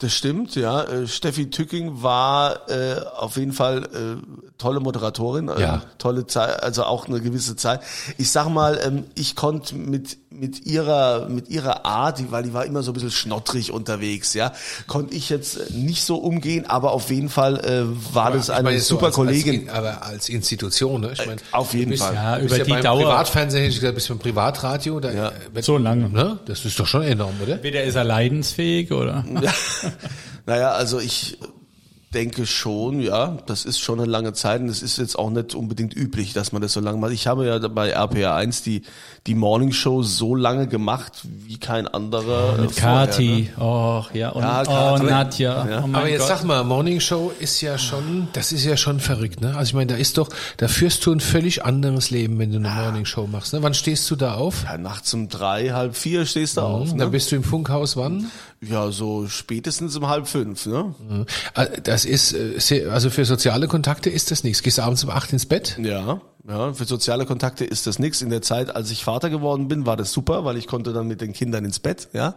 Das 0.00 0.12
stimmt, 0.12 0.56
ja. 0.56 0.82
Äh, 0.82 1.06
Steffi 1.06 1.50
Tücking 1.50 2.02
war 2.02 2.68
äh, 2.68 2.96
auf 3.16 3.36
jeden 3.36 3.52
Fall 3.52 3.84
äh, 3.84 4.50
tolle 4.58 4.80
Moderatorin, 4.80 5.48
äh, 5.48 5.60
Ja. 5.60 5.82
tolle 5.98 6.26
Zeit, 6.26 6.62
also 6.62 6.82
auch 6.84 7.06
eine 7.08 7.20
gewisse 7.20 7.54
Zeit. 7.56 7.80
Ich 8.18 8.30
sag 8.30 8.48
mal, 8.48 8.80
ähm, 8.84 9.04
ich 9.14 9.36
konnte 9.36 9.74
mit 9.76 10.18
mit 10.36 10.66
ihrer 10.66 11.28
mit 11.28 11.48
ihrer 11.48 11.86
Art, 11.86 12.18
die, 12.18 12.32
weil 12.32 12.42
die 12.42 12.52
war 12.52 12.66
immer 12.66 12.82
so 12.82 12.90
ein 12.90 12.94
bisschen 12.94 13.12
schnottrig 13.12 13.70
unterwegs, 13.70 14.34
ja, 14.34 14.52
konnte 14.88 15.14
ich 15.14 15.28
jetzt 15.28 15.58
äh, 15.58 15.72
nicht 15.72 16.04
so 16.04 16.16
umgehen, 16.16 16.66
aber 16.68 16.90
auf 16.90 17.10
jeden 17.10 17.28
Fall 17.28 17.58
äh, 17.64 17.84
war 18.14 18.32
das 18.32 18.48
Ich 18.48 18.54
eine 18.54 18.64
meine, 18.64 18.80
so 18.80 18.96
super 18.96 19.06
als, 19.06 19.14
Kollegin. 19.14 19.68
Als, 19.68 19.78
aber 19.78 20.02
als 20.04 20.28
Institution, 20.28 21.02
ne? 21.02 21.10
Ich 21.12 21.24
meine, 21.24 21.40
auf 21.52 21.72
jeden 21.72 21.90
bist, 21.90 22.02
Fall. 22.02 22.14
Ja, 22.14 22.38
über 22.40 22.58
die 22.58 22.68
beim 22.68 22.82
Dauer. 22.82 23.02
Privatfernsehen, 23.02 23.66
ich 23.66 23.76
gesagt, 23.76 23.94
bist 23.94 24.08
beim 24.08 24.18
Privatradio. 24.18 24.98
Da, 24.98 25.12
Ja. 25.12 25.28
äh, 25.54 25.62
So 25.62 25.78
lange. 25.78 26.08
Ne? 26.10 26.40
Das 26.46 26.64
ist 26.64 26.80
doch 26.80 26.86
schon 26.88 27.02
enorm, 27.02 27.34
oder? 27.40 27.52
Entweder 27.54 27.84
ist 27.84 27.94
er 27.94 28.02
leidensfähig 28.04 28.90
oder. 28.90 29.24
Naja, 30.46 30.72
also 30.72 30.98
ich 31.00 31.38
denke 32.12 32.46
schon, 32.46 33.00
ja, 33.00 33.38
das 33.46 33.64
ist 33.64 33.80
schon 33.80 33.98
eine 33.98 34.08
lange 34.08 34.32
Zeit 34.34 34.60
und 34.60 34.68
es 34.68 34.82
ist 34.82 34.98
jetzt 34.98 35.18
auch 35.18 35.30
nicht 35.30 35.56
unbedingt 35.56 35.96
üblich, 35.96 36.32
dass 36.32 36.52
man 36.52 36.62
das 36.62 36.72
so 36.72 36.78
lange 36.78 36.96
macht. 36.98 37.10
Ich 37.10 37.26
habe 37.26 37.44
ja 37.44 37.58
bei 37.66 37.90
RPA 37.90 38.36
1 38.36 38.62
die, 38.62 38.82
die 39.26 39.34
Morning 39.34 39.72
Show 39.72 40.04
so 40.04 40.36
lange 40.36 40.68
gemacht 40.68 41.10
wie 41.24 41.58
kein 41.58 41.88
anderer. 41.88 42.56
äh, 42.56 42.60
Mit 42.60 42.70
vorher, 42.70 43.06
Kati, 43.08 43.50
oh, 43.58 44.04
ja, 44.12 44.28
und 44.28 44.42
Ja, 44.42 44.94
oh. 44.94 44.98
Nadja. 45.02 45.68
Ja. 45.68 45.80
Oh 45.84 45.88
Aber 45.92 46.08
jetzt 46.08 46.20
Gott. 46.20 46.28
sag 46.28 46.44
mal, 46.44 46.62
Morning 46.62 47.00
Show 47.00 47.32
ist 47.40 47.60
ja 47.62 47.78
schon, 47.78 48.28
das 48.32 48.52
ist 48.52 48.64
ja 48.64 48.76
schon 48.76 49.00
verrückt, 49.00 49.40
ne? 49.40 49.56
Also 49.56 49.70
ich 49.70 49.74
meine, 49.74 49.94
da 49.94 49.98
ist 49.98 50.16
doch, 50.16 50.28
da 50.58 50.68
führst 50.68 51.04
du 51.06 51.10
ein 51.12 51.18
völlig 51.18 51.64
anderes 51.64 52.10
Leben, 52.10 52.38
wenn 52.38 52.52
du 52.52 52.58
eine 52.58 52.68
Morning 52.70 53.06
Show 53.06 53.26
machst, 53.26 53.54
ne? 53.54 53.62
Wann 53.64 53.74
stehst 53.74 54.08
du 54.12 54.14
da 54.14 54.34
auf? 54.34 54.62
Ja, 54.62 54.78
nachts 54.78 55.12
um 55.14 55.28
drei, 55.28 55.70
halb 55.70 55.96
vier 55.96 56.26
stehst 56.26 56.58
du 56.58 56.60
auf. 56.60 56.90
Dann 56.90 56.98
Ne? 56.98 57.06
bist 57.08 57.32
du 57.32 57.34
im 57.36 57.42
Funkhaus 57.42 57.96
wann? 57.96 58.30
Ja, 58.68 58.90
so 58.90 59.26
spätestens 59.28 59.96
um 59.96 60.08
halb 60.08 60.26
fünf. 60.26 60.66
Ne? 60.66 60.94
Äh, 61.54 61.80
Das 61.82 62.04
ist, 62.04 62.32
äh, 62.34 62.86
also 62.88 63.10
für 63.10 63.24
soziale 63.24 63.68
Kontakte 63.68 64.10
ist 64.10 64.30
das 64.30 64.44
nichts. 64.44 64.62
Gehst 64.62 64.78
du 64.78 64.82
abends 64.82 65.04
um 65.04 65.10
acht 65.10 65.32
ins 65.32 65.46
Bett? 65.46 65.78
Ja, 65.82 66.20
ja, 66.48 66.72
für 66.74 66.84
soziale 66.84 67.24
Kontakte 67.26 67.64
ist 67.64 67.86
das 67.86 67.98
nix. 67.98 68.20
In 68.22 68.30
der 68.30 68.42
Zeit, 68.42 68.74
als 68.76 68.90
ich 68.90 69.04
Vater 69.04 69.30
geworden 69.30 69.68
bin, 69.68 69.86
war 69.86 69.96
das 69.96 70.12
super, 70.12 70.44
weil 70.44 70.56
ich 70.56 70.66
konnte 70.66 70.92
dann 70.92 71.06
mit 71.08 71.20
den 71.20 71.32
Kindern 71.32 71.64
ins 71.64 71.78
Bett, 71.78 72.08
ja, 72.12 72.34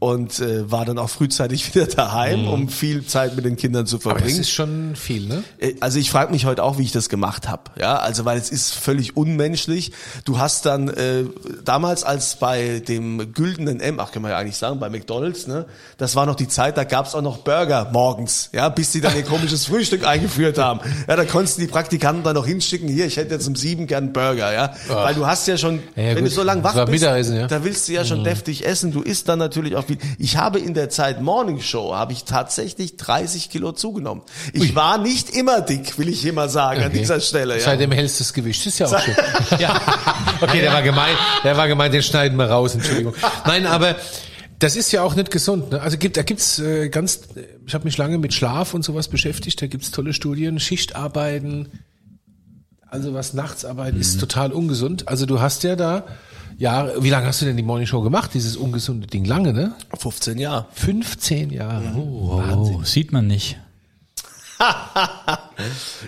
und 0.00 0.40
äh, 0.40 0.70
war 0.70 0.84
dann 0.84 0.98
auch 0.98 1.08
frühzeitig 1.10 1.74
wieder 1.74 1.86
daheim, 1.86 2.48
um 2.48 2.68
viel 2.68 3.06
Zeit 3.06 3.36
mit 3.36 3.44
den 3.44 3.56
Kindern 3.56 3.86
zu 3.86 3.96
Mhm. 3.96 4.00
Aber 4.04 4.14
das 4.14 4.22
verbringen. 4.22 4.40
ist 4.40 4.50
schon 4.50 4.96
viel, 4.96 5.26
ne? 5.28 5.44
Äh, 5.58 5.74
Also 5.80 5.98
ich 5.98 6.10
frage 6.10 6.32
mich 6.32 6.46
heute 6.46 6.62
auch, 6.64 6.78
wie 6.78 6.82
ich 6.82 6.92
das 6.92 7.08
gemacht 7.08 7.48
habe. 7.48 7.62
Ja, 7.78 7.96
also 7.98 8.24
weil 8.24 8.38
es 8.38 8.50
ist 8.50 8.74
völlig 8.74 9.16
unmenschlich. 9.16 9.92
Du 10.24 10.38
hast 10.38 10.66
dann 10.66 10.88
äh, 10.88 11.24
damals 11.64 12.02
als 12.04 12.36
bei 12.40 12.80
dem 12.80 13.32
güldenen 13.34 13.78
M, 13.80 14.00
ach 14.00 14.10
können 14.12 14.24
wir 14.24 14.30
ja 14.30 14.38
eigentlich 14.38 14.56
sagen, 14.56 14.80
bei 14.80 14.90
McDonald's, 14.90 15.46
ne, 15.46 15.66
das 15.96 16.16
war 16.16 16.26
noch 16.26 16.34
die 16.34 16.48
Zeit, 16.48 16.76
da 16.76 16.84
gab's 16.84 17.14
auch 17.14 17.22
noch 17.22 17.38
Burger 17.38 17.88
morgens, 17.92 18.50
ja, 18.52 18.68
bis 18.68 18.90
die 18.90 19.00
dann 19.00 19.14
ihr 19.16 19.22
komisches 19.22 19.66
Frühstück 19.66 20.04
eingeführt 20.06 20.58
haben. 20.58 20.80
Ja, 21.08 21.14
da 21.16 21.24
konntest 21.24 21.58
du 21.58 21.62
die 21.62 21.68
Praktikanten 21.68 22.24
dann 22.24 22.34
noch 22.34 22.46
hinschicken, 22.46 22.88
hier, 22.88 23.06
ich 23.06 23.16
hätte 23.16 23.34
jetzt 23.34 23.43
um 23.48 23.56
sieben 23.56 23.86
gern 23.86 24.12
Burger, 24.12 24.52
ja, 24.52 24.74
weil 24.88 25.14
du 25.14 25.26
hast 25.26 25.46
ja 25.48 25.56
schon, 25.58 25.82
Ja, 25.96 26.04
wenn 26.08 26.16
gut. 26.16 26.26
du 26.26 26.30
so 26.30 26.42
lange 26.42 26.62
wach 26.64 26.86
bist, 26.86 27.02
ja. 27.04 27.46
da 27.46 27.64
willst 27.64 27.88
du 27.88 27.92
ja 27.92 28.04
schon 28.04 28.24
deftig 28.24 28.64
essen. 28.66 28.92
Du 28.92 29.02
isst 29.02 29.28
dann 29.28 29.38
natürlich 29.38 29.76
auch 29.76 29.84
viel. 29.84 29.98
Ich 30.18 30.36
habe 30.36 30.58
in 30.58 30.74
der 30.74 30.90
Zeit 30.90 31.20
Morning 31.20 31.60
Show 31.60 31.94
habe 31.94 32.12
ich 32.12 32.24
tatsächlich 32.24 32.96
30 32.96 33.50
Kilo 33.50 33.72
zugenommen. 33.72 34.22
Ich 34.52 34.74
war 34.74 34.98
nicht 34.98 35.30
immer 35.36 35.60
dick, 35.60 35.98
will 35.98 36.08
ich 36.08 36.20
hier 36.20 36.32
mal 36.32 36.48
sagen 36.48 36.80
an 36.80 36.88
Okay. 36.88 36.98
dieser 36.98 37.20
Stelle. 37.20 37.54
Ja. 37.54 37.60
Seitdem 37.60 37.92
hältst 37.92 38.20
du 38.20 38.24
das 38.24 38.32
Gewicht. 38.32 38.60
Das 38.60 38.66
ist 38.72 38.78
ja 38.78 38.86
auch 38.86 39.00
schön. 39.00 39.14
ja. 39.58 39.80
Okay, 40.40 40.60
der 40.60 40.72
war 40.72 40.82
gemein. 40.82 41.14
Der 41.42 41.56
war 41.56 41.68
gemein, 41.68 41.90
den 41.92 42.02
schneiden 42.02 42.36
wir 42.38 42.46
raus, 42.46 42.74
Entschuldigung. 42.74 43.14
Nein, 43.46 43.66
aber 43.66 43.96
das 44.58 44.76
ist 44.76 44.92
ja 44.92 45.02
auch 45.02 45.14
nicht 45.14 45.30
gesund. 45.30 45.72
Ne? 45.72 45.80
Also 45.80 45.98
gibt, 45.98 46.16
da 46.16 46.22
gibt's 46.22 46.58
äh, 46.58 46.88
ganz, 46.88 47.20
ich 47.66 47.74
habe 47.74 47.84
mich 47.84 47.98
lange 47.98 48.18
mit 48.18 48.32
Schlaf 48.34 48.72
und 48.74 48.84
sowas 48.84 49.08
beschäftigt, 49.08 49.60
da 49.60 49.66
gibt's 49.66 49.90
tolle 49.90 50.12
Studien, 50.12 50.60
Schichtarbeiten, 50.60 51.68
also 52.94 53.12
was 53.12 53.34
nachts 53.34 53.64
arbeiten, 53.64 53.98
ist 54.00 54.20
total 54.20 54.52
ungesund. 54.52 55.08
Also 55.08 55.26
du 55.26 55.40
hast 55.40 55.64
ja 55.64 55.74
da, 55.74 56.04
ja, 56.58 56.90
wie 57.02 57.10
lange 57.10 57.26
hast 57.26 57.42
du 57.42 57.44
denn 57.44 57.56
die 57.56 57.64
Morning 57.64 57.88
Show 57.88 58.02
gemacht, 58.02 58.30
dieses 58.34 58.56
ungesunde 58.56 59.08
Ding? 59.08 59.24
Lange, 59.24 59.52
ne? 59.52 59.74
15 59.98 60.38
Jahre. 60.38 60.66
15 60.74 61.50
Jahre. 61.50 61.92
Oh, 61.96 62.40
Oh, 62.56 62.82
sieht 62.84 63.12
man 63.12 63.26
nicht. 63.26 63.58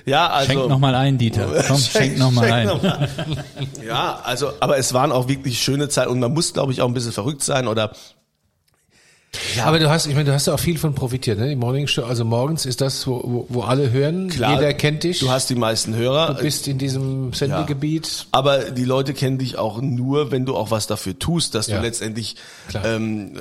Ja, 0.05 0.29
also 0.29 0.53
Schenk 0.53 0.69
noch 0.69 0.79
mal 0.79 0.95
ein, 0.95 1.19
Dieter. 1.19 1.65
Komm, 1.69 1.79
schenk 1.79 2.19
noch 2.19 2.31
mal 2.31 2.51
ein. 2.51 2.67
noch 2.67 2.83
mal. 2.83 3.09
ja, 3.87 4.21
also, 4.25 4.53
aber 4.61 4.79
es 4.79 4.93
waren 4.93 5.13
auch 5.13 5.29
wirklich 5.29 5.61
schöne 5.61 5.89
Zeiten 5.89 6.11
und 6.11 6.21
man 6.21 6.33
muss, 6.33 6.53
glaube 6.53 6.73
ich, 6.73 6.83
auch 6.83 6.89
ein 6.89 6.95
bisschen 6.95 7.13
verrückt 7.13 7.43
sein 7.43 7.67
oder 7.69 7.93
Aber 9.65 9.79
du 9.79 9.89
hast, 9.91 10.07
ich 10.07 10.15
meine, 10.15 10.25
du 10.27 10.33
hast 10.33 10.47
ja 10.47 10.55
auch 10.55 10.59
viel 10.61 10.79
von 10.79 10.95
profitiert, 10.95 11.39
ne? 11.39 11.49
Die 11.49 11.57
Morning 11.57 11.87
Show, 11.87 12.05
also 12.05 12.25
morgens 12.25 12.67
ist 12.67 12.81
das, 12.81 13.07
wo, 13.07 13.21
wo, 13.25 13.47
wo 13.49 13.63
alle 13.63 13.91
hören, 13.91 14.29
Klar, 14.29 14.55
jeder 14.55 14.75
kennt 14.75 15.03
dich. 15.05 15.19
Du 15.21 15.31
hast 15.31 15.49
die 15.51 15.55
meisten 15.55 15.95
Hörer. 15.95 16.35
Du 16.35 16.43
bist 16.43 16.69
in 16.69 16.79
diesem 16.79 17.33
Sendegebiet. 17.33 18.27
Aber 18.33 18.71
die 18.71 18.85
Leute 18.85 19.15
kennen 19.15 19.39
dich 19.39 19.57
auch 19.59 19.81
nur, 19.81 20.31
wenn 20.31 20.45
du 20.47 20.57
auch 20.57 20.71
was 20.71 20.87
dafür 20.87 21.19
tust, 21.19 21.55
dass 21.55 21.67
Ja. 21.67 21.79
du 21.79 21.83
letztendlich 21.83 22.37
Klar. 22.69 22.85
ähm, 22.87 23.37
äh, 23.37 23.41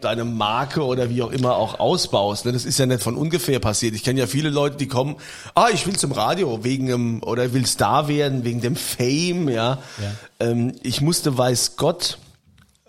deine 0.00 0.24
Marke 0.24 0.84
oder 0.84 1.10
wie 1.10 1.22
auch 1.22 1.30
immer 1.32 1.56
auch 1.56 1.78
ausbaust. 1.80 2.44
ne? 2.46 2.52
Das 2.52 2.64
ist 2.64 2.78
ja 2.78 2.86
nicht 2.86 3.02
von 3.02 3.16
ungefähr 3.16 3.58
passiert. 3.60 3.94
Ich 3.94 4.04
kenne 4.04 4.20
ja 4.20 4.26
viele 4.26 4.50
Leute, 4.50 4.76
die 4.76 4.88
kommen, 4.88 5.16
ah, 5.54 5.66
ich 5.72 5.86
will 5.86 5.96
zum 5.96 6.12
Radio 6.12 6.64
wegen 6.64 6.86
dem 6.86 7.22
oder 7.22 7.52
will 7.52 7.66
Star 7.66 8.08
werden 8.08 8.44
wegen 8.44 8.60
dem 8.60 8.76
Fame, 8.76 9.48
ja. 9.48 9.78
Ähm, 10.40 10.72
ich 10.82 11.00
musste, 11.00 11.36
weiß 11.38 11.76
Gott, 11.76 12.18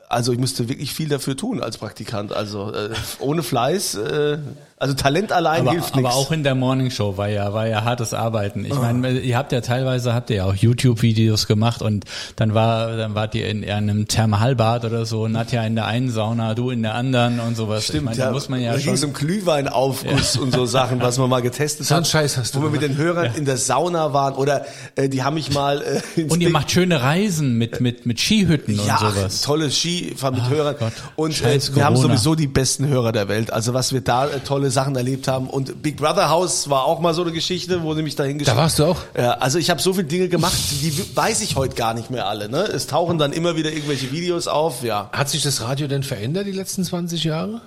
also 0.08 0.32
ich 0.32 0.40
musste 0.40 0.70
wirklich 0.70 0.94
viel 0.94 1.10
dafür 1.10 1.36
tun 1.36 1.62
als 1.62 1.78
Praktikant. 1.78 2.32
Also 2.34 2.74
äh, 2.74 2.90
ohne 3.20 3.44
Fleiß 3.44 3.96
äh, 3.96 4.38
Also 4.80 4.94
Talent 4.94 5.32
allein 5.32 5.62
aber, 5.62 5.72
hilft 5.72 5.94
aber 5.94 6.02
nichts. 6.04 6.16
auch 6.16 6.32
in 6.32 6.44
der 6.44 6.54
Morning 6.54 6.92
Show 6.92 7.18
war 7.18 7.30
ja 7.30 7.52
war 7.54 7.68
ja 7.68 7.84
hartes 7.84 8.14
Arbeiten. 8.14 8.64
Ich 8.64 8.76
meine, 8.76 9.18
ihr 9.20 9.36
habt 9.36 9.52
ja 9.52 9.62
teilweise 9.62 10.14
habt 10.14 10.30
ihr 10.30 10.36
ja 10.36 10.46
auch 10.46 10.54
YouTube 10.54 11.02
Videos 11.02 11.48
gemacht 11.48 11.82
und 11.82 12.06
dann 12.36 12.54
war 12.54 12.96
dann 12.96 13.16
wart 13.16 13.34
ihr 13.34 13.48
in 13.50 13.68
einem 13.68 14.08
Thermalbad 14.08 14.86
oder 14.86 15.06
so, 15.08 15.28
Nadja 15.28 15.64
in 15.66 15.74
der 15.76 15.88
einen 15.88 16.12
Sauna, 16.12 16.54
du 16.54 16.70
in 16.70 16.84
der 16.84 16.94
anderen 16.94 17.40
und 17.40 17.56
sowas. 17.58 17.80
ich 17.80 17.86
Stimmt, 17.88 18.06
meine, 18.06 18.18
ja. 18.18 18.26
da 18.28 18.32
muss 18.32 18.50
man 18.50 18.62
ja 18.62 18.74
da 18.74 18.80
schon 18.80 18.90
ging's 18.94 19.04
um 19.04 19.14
Glühweinaufguss 19.14 20.38
und 20.38 20.54
so 20.54 20.66
Sachen, 20.68 21.02
was 21.02 21.18
man 21.18 21.30
mal 21.30 21.42
getestet 21.42 21.88
So 21.88 21.96
hat. 21.96 22.08
Scheiß 22.08 22.38
hast 22.38 22.54
du 22.54 22.60
Wo 22.60 22.66
wir 22.66 22.70
mit 22.70 22.84
den 22.84 22.98
Hörern 22.98 23.32
in 23.36 23.46
der 23.46 23.58
Sauna 23.58 24.14
waren 24.14 24.36
oder 24.36 24.66
äh, 24.96 25.10
die 25.10 25.24
haben 25.24 25.34
mich 25.36 25.52
mal 25.54 25.82
äh, 25.82 26.02
ins 26.22 26.32
und 26.32 26.40
ihr 26.42 26.48
Ding- 26.48 26.54
macht 26.54 26.70
schöne 26.72 27.02
Reisen 27.02 27.58
mit 27.58 27.82
mit 27.82 28.06
mit 28.06 28.20
Skihütten 28.20 28.76
ja, 28.86 28.98
und 29.00 29.16
sowas. 29.16 29.42
tolle 29.42 29.72
Skifahren 29.72 30.36
mit 30.36 30.44
Ach 30.46 30.50
Hörern. 30.52 30.76
Gott, 30.80 30.94
Und 31.16 31.42
äh, 31.44 31.60
wir 31.74 31.84
haben 31.84 31.98
sowieso 31.98 32.36
die 32.36 32.46
besten 32.48 32.88
Hörer 32.88 33.12
der 33.12 33.28
Welt. 33.28 33.52
Also 33.52 33.74
was 33.74 33.92
wir 33.92 34.02
da 34.02 34.28
äh, 34.28 34.40
tolle 34.42 34.67
Sachen 34.72 34.96
erlebt 34.96 35.28
haben. 35.28 35.50
Und 35.50 35.82
Big 35.82 35.98
Brother 35.98 36.30
House 36.30 36.70
war 36.70 36.86
auch 36.86 37.00
mal 37.00 37.14
so 37.14 37.22
eine 37.22 37.32
Geschichte, 37.32 37.84
wo 37.84 37.94
sie 37.94 38.02
mich 38.02 38.16
dahin 38.16 38.38
Da 38.38 38.44
geschickt 38.44 38.58
warst 38.58 38.80
du 38.80 38.86
auch? 38.86 38.98
Ja, 39.18 39.34
also 39.34 39.60
ich 39.60 39.70
habe 39.70 39.82
so 39.82 39.94
viele 39.94 40.08
Dinge 40.08 40.30
gemacht, 40.30 40.58
die 40.82 41.16
weiß 41.16 41.42
ich 41.42 41.56
heute 41.56 41.76
gar 41.76 41.94
nicht 41.94 42.10
mehr 42.10 42.28
alle. 42.28 42.50
Ne? 42.50 42.64
Es 42.64 42.88
tauchen 42.88 43.18
dann 43.18 43.34
immer 43.34 43.56
wieder 43.56 43.72
irgendwelche 43.72 44.12
Videos 44.12 44.48
auf. 44.48 44.84
Ja, 44.84 45.10
Hat 45.14 45.30
sich 45.30 45.44
das 45.44 45.62
Radio 45.62 45.88
denn 45.88 46.04
verändert 46.04 46.48
die 46.48 46.52
letzten 46.52 46.84
20 46.84 47.24
Jahre? 47.24 47.62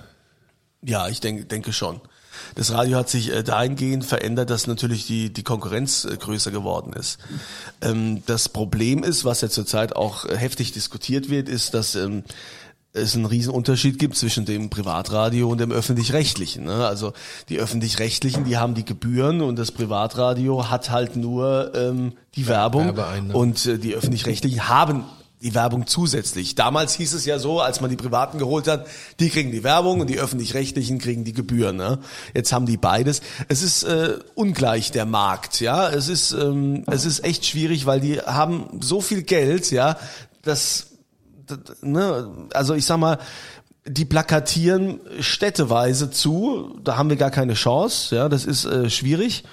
ja, 0.83 1.07
ich 1.07 1.19
denke, 1.19 1.45
denke 1.45 1.73
schon. 1.73 2.01
Das 2.55 2.71
Radio 2.73 2.97
hat 2.97 3.09
sich 3.09 3.31
äh, 3.31 3.43
dahingehend 3.43 4.03
verändert, 4.03 4.49
dass 4.49 4.67
natürlich 4.67 5.05
die, 5.05 5.31
die 5.31 5.43
Konkurrenz 5.43 6.05
äh, 6.05 6.17
größer 6.17 6.51
geworden 6.51 6.93
ist. 6.93 7.19
Ähm, 7.81 8.23
das 8.25 8.49
Problem 8.49 9.03
ist, 9.03 9.25
was 9.25 9.41
ja 9.41 9.49
zurzeit 9.49 9.95
auch 9.95 10.25
äh, 10.25 10.35
heftig 10.35 10.71
diskutiert 10.71 11.29
wird, 11.29 11.47
ist, 11.49 11.73
dass 11.73 11.95
ähm, 11.95 12.23
es 12.93 13.15
einen 13.15 13.25
riesen 13.25 13.53
Unterschied 13.53 13.99
gibt 13.99 14.17
zwischen 14.17 14.45
dem 14.45 14.69
Privatradio 14.69 15.49
und 15.49 15.59
dem 15.59 15.71
öffentlich-rechtlichen. 15.71 16.65
Ne? 16.65 16.85
Also 16.85 17.13
die 17.49 17.59
öffentlich-rechtlichen, 17.59 18.43
die 18.43 18.57
haben 18.57 18.73
die 18.73 18.85
Gebühren 18.85 19.41
und 19.41 19.57
das 19.57 19.71
Privatradio 19.71 20.69
hat 20.69 20.89
halt 20.89 21.15
nur 21.15 21.71
ähm, 21.73 22.13
die 22.35 22.47
Werbung 22.47 22.97
und 23.33 23.65
äh, 23.65 23.77
die 23.77 23.95
öffentlich-rechtlichen 23.95 24.67
haben 24.67 25.05
die 25.41 25.55
Werbung 25.55 25.87
zusätzlich. 25.87 26.53
Damals 26.55 26.93
hieß 26.93 27.13
es 27.13 27.25
ja 27.25 27.39
so, 27.39 27.61
als 27.61 27.81
man 27.81 27.89
die 27.89 27.95
Privaten 27.95 28.37
geholt 28.37 28.67
hat, 28.67 28.85
die 29.19 29.29
kriegen 29.29 29.51
die 29.51 29.63
Werbung 29.63 30.01
und 30.01 30.07
die 30.07 30.19
öffentlich-rechtlichen 30.19 30.99
kriegen 30.99 31.23
die 31.23 31.33
Gebühren. 31.33 31.77
Ne? 31.77 31.99
Jetzt 32.35 32.53
haben 32.53 32.65
die 32.65 32.77
beides. 32.77 33.21
Es 33.47 33.63
ist 33.63 33.83
äh, 33.83 34.19
ungleich 34.35 34.91
der 34.91 35.05
Markt, 35.05 35.59
ja. 35.59 35.89
Es 35.89 36.09
ist 36.09 36.33
ähm, 36.33 36.83
es 36.87 37.05
ist 37.05 37.23
echt 37.23 37.45
schwierig, 37.45 37.85
weil 37.85 38.01
die 38.01 38.19
haben 38.19 38.79
so 38.81 39.01
viel 39.01 39.23
Geld, 39.23 39.71
ja, 39.71 39.97
dass 40.43 40.90
ne, 41.81 42.29
also 42.53 42.73
ich 42.73 42.85
sag 42.85 42.97
mal, 42.97 43.17
die 43.85 44.05
plakatieren 44.05 44.99
städteweise 45.19 46.11
zu, 46.11 46.79
da 46.83 46.97
haben 46.97 47.09
wir 47.09 47.17
gar 47.17 47.31
keine 47.31 47.53
Chance, 47.53 48.15
ja, 48.15 48.29
das 48.29 48.45
ist 48.45 48.65
äh, 48.65 48.89
schwierig. 48.89 49.43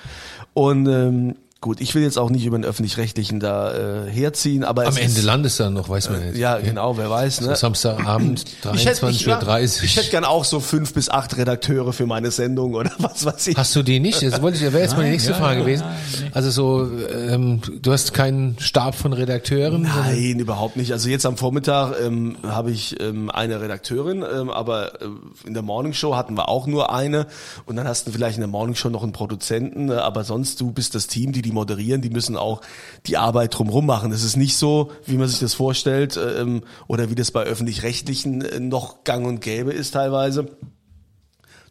Und 0.53 0.87
ähm, 0.87 1.37
gut, 1.61 1.81
ich 1.81 1.95
will 1.95 2.03
jetzt 2.03 2.19
auch 2.19 2.31
nicht 2.31 2.47
über 2.47 2.57
den 2.57 2.65
öffentlich-rechtlichen 2.65 3.41
da 3.41 4.05
äh, 4.05 4.11
herziehen, 4.11 4.63
aber 4.63 4.87
Am 4.87 4.97
Ende 4.97 5.19
ist, 5.19 5.23
landes 5.25 5.57
dann 5.57 5.75
noch, 5.75 5.89
weiß 5.89 6.09
man 6.11 6.25
nicht. 6.25 6.39
ja, 6.39 6.59
genau, 6.59 6.97
wer 6.97 7.11
weiß, 7.11 7.41
ne? 7.41 7.49
So 7.49 7.55
Samstagabend, 7.55 8.45
Ich 8.75 8.87
hätte, 8.87 9.09
ich, 9.11 9.27
23.30 9.27 9.27
ja, 9.27 9.55
Uhr. 9.57 9.63
ich 9.85 9.97
hätte 9.97 10.11
gern 10.11 10.25
auch 10.25 10.45
so 10.45 10.61
fünf 10.61 10.95
bis 10.95 11.09
acht 11.09 11.37
Redakteure 11.37 11.93
für 11.93 12.07
meine 12.07 12.31
Sendung 12.31 12.75
oder 12.75 12.93
was 12.99 13.25
weiß 13.25 13.49
ich. 13.49 13.57
Hast 13.57 13.75
du 13.75 13.83
die 13.83 13.99
nicht? 13.99 14.23
Das 14.23 14.41
wollte 14.41 14.57
ich, 14.59 14.63
wäre 14.63 14.81
jetzt 14.83 14.97
meine 14.97 15.11
nächste 15.11 15.33
ja, 15.33 15.37
Frage 15.37 15.61
ja, 15.61 15.65
gewesen. 15.65 15.85
nein. 15.85 16.31
Also 16.33 16.51
so, 16.51 16.89
ähm, 17.13 17.61
du 17.83 17.93
hast 17.93 18.15
keinen 18.15 18.57
Stab 18.61 18.95
von 18.95 19.13
Redakteuren? 19.13 19.83
Nein, 19.83 20.39
überhaupt 20.39 20.77
nicht. 20.77 20.93
Also 20.93 21.09
jetzt 21.09 21.27
am 21.27 21.37
Vormittag 21.37 21.97
ähm, 22.01 22.37
habe 22.47 22.71
ich 22.71 23.01
ähm, 23.01 23.31
eine 23.31 23.61
Redakteurin, 23.61 24.23
ähm, 24.23 24.51
aber 24.51 25.03
äh, 25.03 25.07
in 25.45 25.55
der 25.55 25.63
Morningshow 25.63 26.15
hatten 26.15 26.37
wir 26.37 26.49
auch 26.49 26.69
nur 26.69 26.93
eine 26.95 27.27
und 27.67 27.75
dann 27.75 27.89
hast 27.89 28.07
du 28.07 28.13
vielleicht 28.13 28.37
in 28.37 28.43
der 28.43 28.49
Morningshow 28.49 28.91
noch 28.91 29.03
einen 29.03 29.13
Produzenten, 29.13 29.91
äh, 29.91 29.95
aber 29.95 30.23
sonst 30.23 30.61
du 30.61 30.71
bist 30.71 30.95
das 30.95 31.09
Team, 31.09 31.33
die 31.33 31.43
die 31.43 31.48
moderieren, 31.53 32.01
die 32.03 32.11
müssen 32.11 32.37
auch 32.37 32.61
die 33.07 33.17
Arbeit 33.17 33.57
drumherum 33.57 33.87
machen. 33.87 34.11
Das 34.11 34.23
ist 34.23 34.37
nicht 34.37 34.57
so, 34.57 34.91
wie 35.07 35.17
man 35.17 35.29
sich 35.29 35.39
das 35.39 35.55
vorstellt 35.55 36.17
äh, 36.17 36.41
ähm, 36.41 36.63
oder 36.87 37.11
wie 37.11 37.15
das 37.15 37.31
bei 37.31 37.45
öffentlich-rechtlichen 37.45 38.43
äh, 38.43 38.61
noch 38.61 39.05
gang 39.05 39.27
und 39.27 39.41
gäbe 39.41 39.73
ist 39.73 39.93
teilweise. 39.93 40.47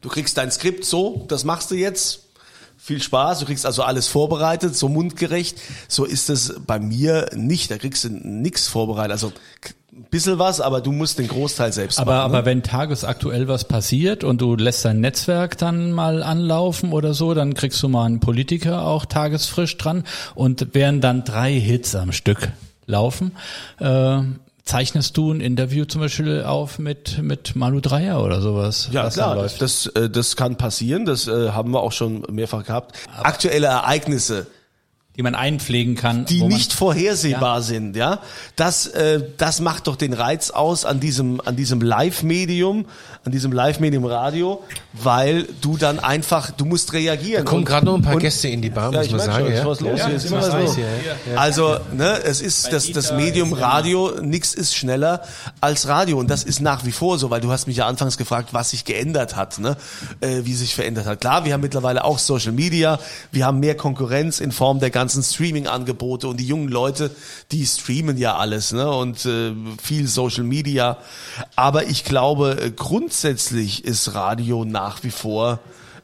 Du 0.01 0.09
kriegst 0.09 0.37
dein 0.37 0.51
Skript 0.51 0.85
so, 0.85 1.25
das 1.27 1.43
machst 1.43 1.71
du 1.71 1.75
jetzt. 1.75 2.23
Viel 2.79 3.01
Spaß, 3.01 3.39
du 3.39 3.45
kriegst 3.45 3.65
also 3.65 3.81
alles 3.81 4.07
vorbereitet, 4.07 4.75
so 4.75 4.87
mundgerecht. 4.87 5.59
So 5.87 6.05
ist 6.05 6.29
es 6.29 6.53
bei 6.65 6.79
mir 6.79 7.29
nicht. 7.35 7.71
Da 7.71 7.77
kriegst 7.77 8.03
du 8.03 8.09
nix 8.09 8.67
vorbereitet. 8.67 9.11
Also 9.11 9.33
bisschen 10.10 10.39
was, 10.39 10.62
aber 10.62 10.82
du 10.82 10.91
musst 10.91 11.20
den 11.20 11.28
Großteil 11.28 11.74
selbst 11.74 12.00
Aber, 12.00 12.13
machen. 12.17 12.32
ne? 12.32 12.38
aber 12.38 12.46
wenn 12.46 12.63
tagesaktuell 12.63 13.48
was 13.48 13.65
passiert 13.65 14.24
und 14.24 14.41
du 14.41 14.56
lässt 14.56 14.86
dein 14.86 15.00
Netzwerk 15.02 15.58
dann 15.58 15.91
mal 15.91 16.24
anlaufen 16.24 16.91
oder 16.93 17.13
so, 17.13 17.34
dann 17.34 17.54
kriegst 17.54 17.82
du 17.84 17.89
mal 17.89 18.06
einen 18.06 18.20
Politiker 18.20 18.86
auch 18.86 19.06
tagesfrisch 19.06 19.78
dran 19.78 20.04
und 20.36 20.67
während 20.74 21.04
dann 21.04 21.24
drei 21.24 21.54
Hits 21.54 21.96
am 21.96 22.12
Stück 22.12 22.50
laufen, 22.86 23.34
äh, 23.80 24.20
zeichnest 24.63 25.15
du 25.17 25.32
ein 25.32 25.41
Interview 25.41 25.86
zum 25.86 26.02
Beispiel 26.02 26.43
auf 26.43 26.78
mit, 26.80 27.22
mit 27.22 27.56
Malu 27.56 27.80
Dreyer 27.80 28.22
oder 28.24 28.41
sowas? 28.41 28.89
Ja, 28.91 29.10
klar, 29.10 29.36
das, 29.36 29.60
läuft. 29.60 29.62
das, 29.62 29.86
äh, 29.88 30.10
das 30.10 30.36
kann 30.36 30.58
passieren, 30.58 31.06
das 31.06 31.28
äh, 31.28 31.50
haben 31.52 31.72
wir 31.72 31.82
auch 31.82 31.91
schon 31.93 32.24
mehrfach 32.32 32.65
gehabt. 32.65 32.98
Aktuelle 33.24 33.67
Ereignisse, 33.67 34.48
die 35.17 35.23
man 35.23 35.34
einpflegen 35.34 35.95
kann. 35.95 36.25
die 36.25 36.39
wo 36.39 36.43
man- 36.47 36.53
nicht 36.53 36.73
vorhersehbar 36.73 37.63
sind, 37.63 37.95
ja. 37.95 38.19
Das, 38.56 38.86
äh, 38.86 39.21
das 39.38 39.60
macht 39.60 39.88
doch 39.88 39.95
den 39.95 40.13
Reiz 40.13 40.51
aus 40.51 40.86
an 40.86 40.99
diesem, 40.99 41.41
an 41.43 41.56
diesem 41.56 41.82
Live-Medium, 41.82 42.86
an 43.25 43.32
diesem 43.32 43.51
Live-Medium 43.51 44.06
Radio, 44.06 44.62
weil 44.93 45.47
du 45.62 45.75
dann 45.75 45.97
einfach, 45.99 46.51
du 46.51 46.65
musst 46.65 46.93
reagieren. 46.93 47.45
Da 47.45 47.49
kommen 47.49 47.65
gerade 47.65 47.86
noch 47.88 47.95
ein 47.95 48.03
paar 48.03 48.13
und- 48.13 48.19
Gäste 48.21 48.47
in 48.47 48.62
die 48.62 48.69
Bar, 48.69 48.91
Ja, 48.93 48.99
muss 48.99 49.08
ich 49.08 49.12
man 49.13 49.21
sagen. 49.21 49.45
schon, 49.45 49.53
ja. 49.53 49.60
ist 49.60 49.65
was 49.65 49.80
los 49.82 49.99
ja, 49.99 50.06
hier, 50.08 50.15
ist 50.15 50.25
immer 50.25 50.38
was 50.38 50.53
los. 50.53 50.75
hier, 50.75 50.86
ja. 51.34 51.38
Also, 51.39 51.77
ne, 51.93 52.19
es 52.23 52.39
ist 52.41 52.71
das, 52.71 52.91
das 52.91 53.12
Medium 53.13 53.53
Radio, 53.53 54.13
nix 54.21 54.53
ist 54.53 54.75
schneller 54.75 55.23
als 55.62 55.88
Radio 55.88 56.19
und 56.19 56.30
das 56.30 56.43
ist 56.43 56.62
nach 56.62 56.86
wie 56.86 56.91
vor 56.91 57.17
so, 57.17 57.32
weil 57.32 57.41
du 57.41 57.51
hast 57.51 57.65
mich 57.67 57.77
ja 57.77 57.88
anfangs 57.88 58.17
gefragt, 58.17 58.49
was 58.53 58.69
sich 58.69 58.86
geändert 58.86 59.36
hat, 59.36 59.58
ne, 59.58 59.77
äh, 60.21 60.41
wie 60.43 60.53
sich 60.53 60.75
verändert 60.75 61.08
hat. 61.08 61.21
Klar, 61.21 61.43
wir 61.43 61.53
haben 61.53 61.62
mittlerweile 61.62 62.03
auch 62.06 62.19
Social 62.19 62.51
Media, 62.51 62.99
wir 63.32 63.45
haben 63.47 63.60
mehr 63.60 63.75
Konkurrenz 63.75 64.39
in 64.39 64.51
Form 64.51 64.80
der 64.80 64.91
ganzen 64.91 65.07
Streaming-Angebote 65.10 66.28
und 66.28 66.38
die 66.38 66.48
jungen 66.48 66.70
Leute, 66.70 67.12
die 67.52 67.65
streamen 67.65 68.17
ja 68.17 68.38
alles, 68.38 68.72
ne, 68.72 68.89
und 68.89 69.26
äh, 69.26 69.54
viel 69.82 70.08
Social 70.08 70.43
Media. 70.43 70.98
Aber 71.56 71.86
ich 71.86 72.04
glaube, 72.04 72.58
äh, 72.62 72.72
grundsätzlich 72.72 73.86
ist 73.86 74.13
Radio 74.13 74.65
nach 74.65 75.04
wie 75.04 75.12
vor, 75.12 75.60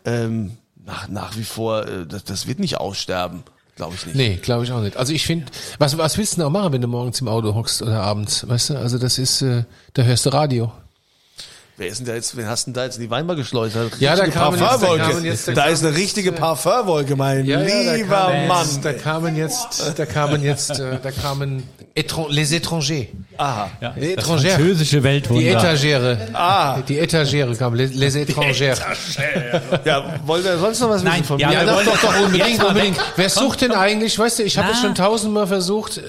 ähm, 0.05 0.57
nach, 0.85 1.07
nach 1.07 1.37
wie 1.37 1.43
vor, 1.43 1.87
äh, 1.87 2.05
das, 2.05 2.23
das 2.23 2.47
wird 2.47 2.59
nicht 2.59 2.77
aussterben. 2.77 3.43
Glaube 3.75 3.95
ich 3.95 4.05
nicht. 4.05 4.15
Nee, 4.15 4.35
glaube 4.35 4.65
ich 4.65 4.71
auch 4.71 4.81
nicht. 4.81 4.97
Also 4.97 5.13
ich 5.13 5.25
finde, 5.25 5.45
was, 5.79 5.97
was 5.97 6.17
willst 6.17 6.33
du 6.33 6.37
denn 6.37 6.45
auch 6.45 6.51
machen, 6.51 6.73
wenn 6.73 6.81
du 6.81 6.87
morgens 6.87 7.21
im 7.21 7.27
Auto 7.27 7.55
hockst 7.55 7.81
oder 7.81 8.01
abends? 8.01 8.47
Weißt 8.47 8.69
du, 8.69 8.77
also 8.77 8.99
das 8.99 9.17
ist, 9.17 9.41
äh, 9.41 9.63
da 9.93 10.03
hörst 10.03 10.25
du 10.25 10.29
Radio. 10.29 10.71
Wer 11.75 11.87
ist 11.87 11.97
denn 11.97 12.05
da 12.05 12.13
jetzt, 12.13 12.37
wen 12.37 12.45
hast 12.47 12.65
denn 12.67 12.73
da 12.75 12.83
jetzt 12.85 12.97
in 12.97 13.01
die 13.01 13.09
Weinbar 13.09 13.35
geschleudert? 13.35 13.93
Ja, 13.99 14.15
da 14.15 14.27
kamen 14.27 14.59
jetzt- 14.59 14.83
da 14.83 14.97
kamen 14.97 15.25
jetzt- 15.25 15.47
da 15.47 15.51
da 15.53 15.63
ist 15.65 15.83
eine 15.83 15.95
richtige 15.95 16.31
Parfumwolke, 16.31 17.15
mein 17.15 17.47
da 17.47 17.61
lieber 17.61 18.07
kamen 18.27 18.47
Mann. 18.47 18.65
Jetzt, 18.67 18.85
da 18.85 18.93
kamen 18.93 19.35
jetzt, 19.35 19.93
da 19.97 20.05
kamen 20.05 20.43
jetzt, 20.43 20.79
äh, 20.79 20.99
da 21.01 21.09
kamen 21.09 21.63
les 22.29 22.51
étrangers. 22.51 23.07
Aha. 23.37 23.71
ja, 23.81 23.93
Les 23.97 24.15
das 24.15 24.23
étrangers. 24.25 24.53
französische 24.53 24.97
Die 24.97 25.03
Weltwunder. 25.03 25.49
Etagere. 25.49 26.17
Ah. 26.33 26.79
Die 26.87 26.99
Etagere 26.99 27.55
kamen, 27.55 27.75
les, 27.77 27.93
les 27.95 28.15
étrangers. 28.17 28.77
Ja, 29.83 30.19
wollt 30.27 30.45
ihr 30.45 30.57
sonst 30.59 30.79
noch 30.79 30.89
was 30.89 31.01
Nein, 31.03 31.13
wissen 31.13 31.25
von 31.25 31.39
ja, 31.39 31.47
mir? 31.47 31.53
Ja, 31.55 31.59
wir 31.61 31.67
doch, 31.67 31.75
wollen- 31.77 31.85
doch, 31.87 32.01
doch, 32.01 32.19
unbedingt, 32.25 32.63
unbedingt. 32.63 32.97
Wer 33.15 33.29
sucht 33.29 33.61
denn 33.61 33.71
eigentlich, 33.71 34.17
weißt 34.19 34.39
du, 34.39 34.43
ich 34.43 34.57
habe 34.59 34.71
es 34.71 34.79
schon 34.79 34.93
tausendmal 34.95 35.47
versucht, 35.47 36.01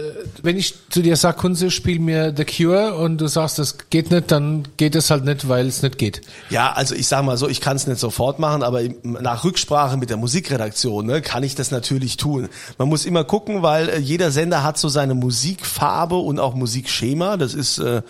wenn 0.42 0.58
ich 0.58 0.74
zu 0.90 1.00
dir 1.00 1.16
sag, 1.16 1.38
Kunze, 1.38 1.70
spiel 1.70 2.00
mir 2.00 2.34
The 2.36 2.44
Cure 2.44 2.94
und 2.96 3.18
du 3.18 3.28
sagst, 3.28 3.58
das 3.58 3.76
geht 3.88 4.10
nicht, 4.10 4.30
dann 4.30 4.64
geht 4.76 4.94
es 4.94 5.10
halt 5.10 5.24
nicht, 5.24 5.48
weil 5.48 5.53
es 5.62 5.82
nicht 5.82 5.98
geht. 5.98 6.20
Ja, 6.50 6.72
also 6.72 6.94
ich 6.94 7.06
sag 7.06 7.24
mal 7.24 7.36
so, 7.36 7.48
ich 7.48 7.60
kann 7.60 7.76
es 7.76 7.86
nicht 7.86 8.00
sofort 8.00 8.38
machen, 8.38 8.62
aber 8.62 8.82
nach 9.02 9.44
Rücksprache 9.44 9.96
mit 9.96 10.10
der 10.10 10.16
Musikredaktion 10.16 11.06
ne, 11.06 11.22
kann 11.22 11.42
ich 11.42 11.54
das 11.54 11.70
natürlich 11.70 12.16
tun. 12.16 12.48
Man 12.78 12.88
muss 12.88 13.04
immer 13.06 13.24
gucken, 13.24 13.62
weil 13.62 13.88
äh, 13.88 13.98
jeder 13.98 14.30
Sender 14.30 14.62
hat 14.62 14.78
so 14.78 14.88
seine 14.88 15.14
Musikfarbe 15.14 16.16
und 16.16 16.38
auch 16.38 16.54
Musikschema. 16.54 17.36
Das 17.36 17.54
ist 17.54 17.78
äh, 17.78 18.02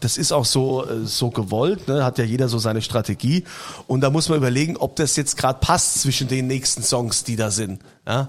das 0.00 0.18
ist 0.18 0.32
auch 0.32 0.44
so 0.44 0.84
äh, 0.84 1.04
so 1.04 1.30
gewollt, 1.30 1.88
ne? 1.88 2.04
hat 2.04 2.18
ja 2.18 2.24
jeder 2.24 2.48
so 2.48 2.58
seine 2.58 2.82
Strategie 2.82 3.44
und 3.86 4.00
da 4.00 4.10
muss 4.10 4.28
man 4.28 4.38
überlegen, 4.38 4.76
ob 4.76 4.96
das 4.96 5.16
jetzt 5.16 5.36
gerade 5.36 5.60
passt 5.60 6.00
zwischen 6.02 6.28
den 6.28 6.46
nächsten 6.46 6.82
Songs, 6.82 7.24
die 7.24 7.36
da 7.36 7.50
sind. 7.50 7.80
Ja? 8.06 8.28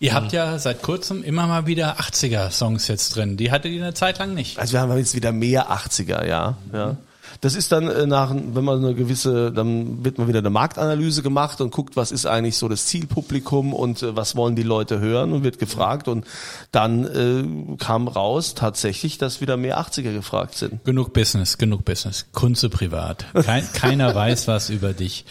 Ihr 0.00 0.14
habt 0.14 0.32
ja 0.32 0.58
seit 0.58 0.82
kurzem 0.82 1.24
immer 1.24 1.46
mal 1.46 1.66
wieder 1.66 1.98
80er-Songs 1.98 2.86
jetzt 2.86 3.16
drin. 3.16 3.36
Die 3.36 3.50
hattet 3.50 3.72
ihr 3.72 3.82
eine 3.82 3.94
Zeit 3.94 4.18
lang 4.18 4.32
nicht. 4.32 4.58
Also 4.58 4.74
wir 4.74 4.80
haben 4.80 4.96
jetzt 4.96 5.16
wieder 5.16 5.32
mehr 5.32 5.72
80er, 5.72 6.24
ja. 6.24 6.56
ja. 6.72 6.96
Das 7.40 7.54
ist 7.54 7.72
dann 7.72 7.88
äh, 7.88 8.06
nach, 8.06 8.34
wenn 8.34 8.64
man 8.64 8.84
eine 8.84 8.94
gewisse, 8.94 9.52
dann 9.52 10.04
wird 10.04 10.18
man 10.18 10.28
wieder 10.28 10.40
eine 10.40 10.50
Marktanalyse 10.50 11.22
gemacht 11.22 11.60
und 11.60 11.70
guckt, 11.70 11.96
was 11.96 12.10
ist 12.12 12.26
eigentlich 12.26 12.56
so 12.56 12.68
das 12.68 12.86
Zielpublikum 12.86 13.72
und 13.72 14.02
äh, 14.02 14.16
was 14.16 14.36
wollen 14.36 14.56
die 14.56 14.62
Leute 14.62 15.00
hören 15.00 15.32
und 15.32 15.44
wird 15.44 15.58
gefragt 15.58 16.08
und 16.08 16.26
dann 16.72 17.04
äh, 17.04 17.76
kam 17.76 18.08
raus 18.08 18.54
tatsächlich, 18.54 19.18
dass 19.18 19.40
wieder 19.40 19.56
mehr 19.56 19.78
80er 19.80 20.12
gefragt 20.12 20.56
sind. 20.56 20.84
Genug 20.84 21.12
Business, 21.12 21.58
genug 21.58 21.84
Business. 21.84 22.26
Kunze 22.32 22.68
privat. 22.68 23.26
Kein, 23.44 23.66
keiner 23.72 24.14
weiß 24.14 24.48
was 24.48 24.70
über 24.70 24.92
dich. 24.92 25.24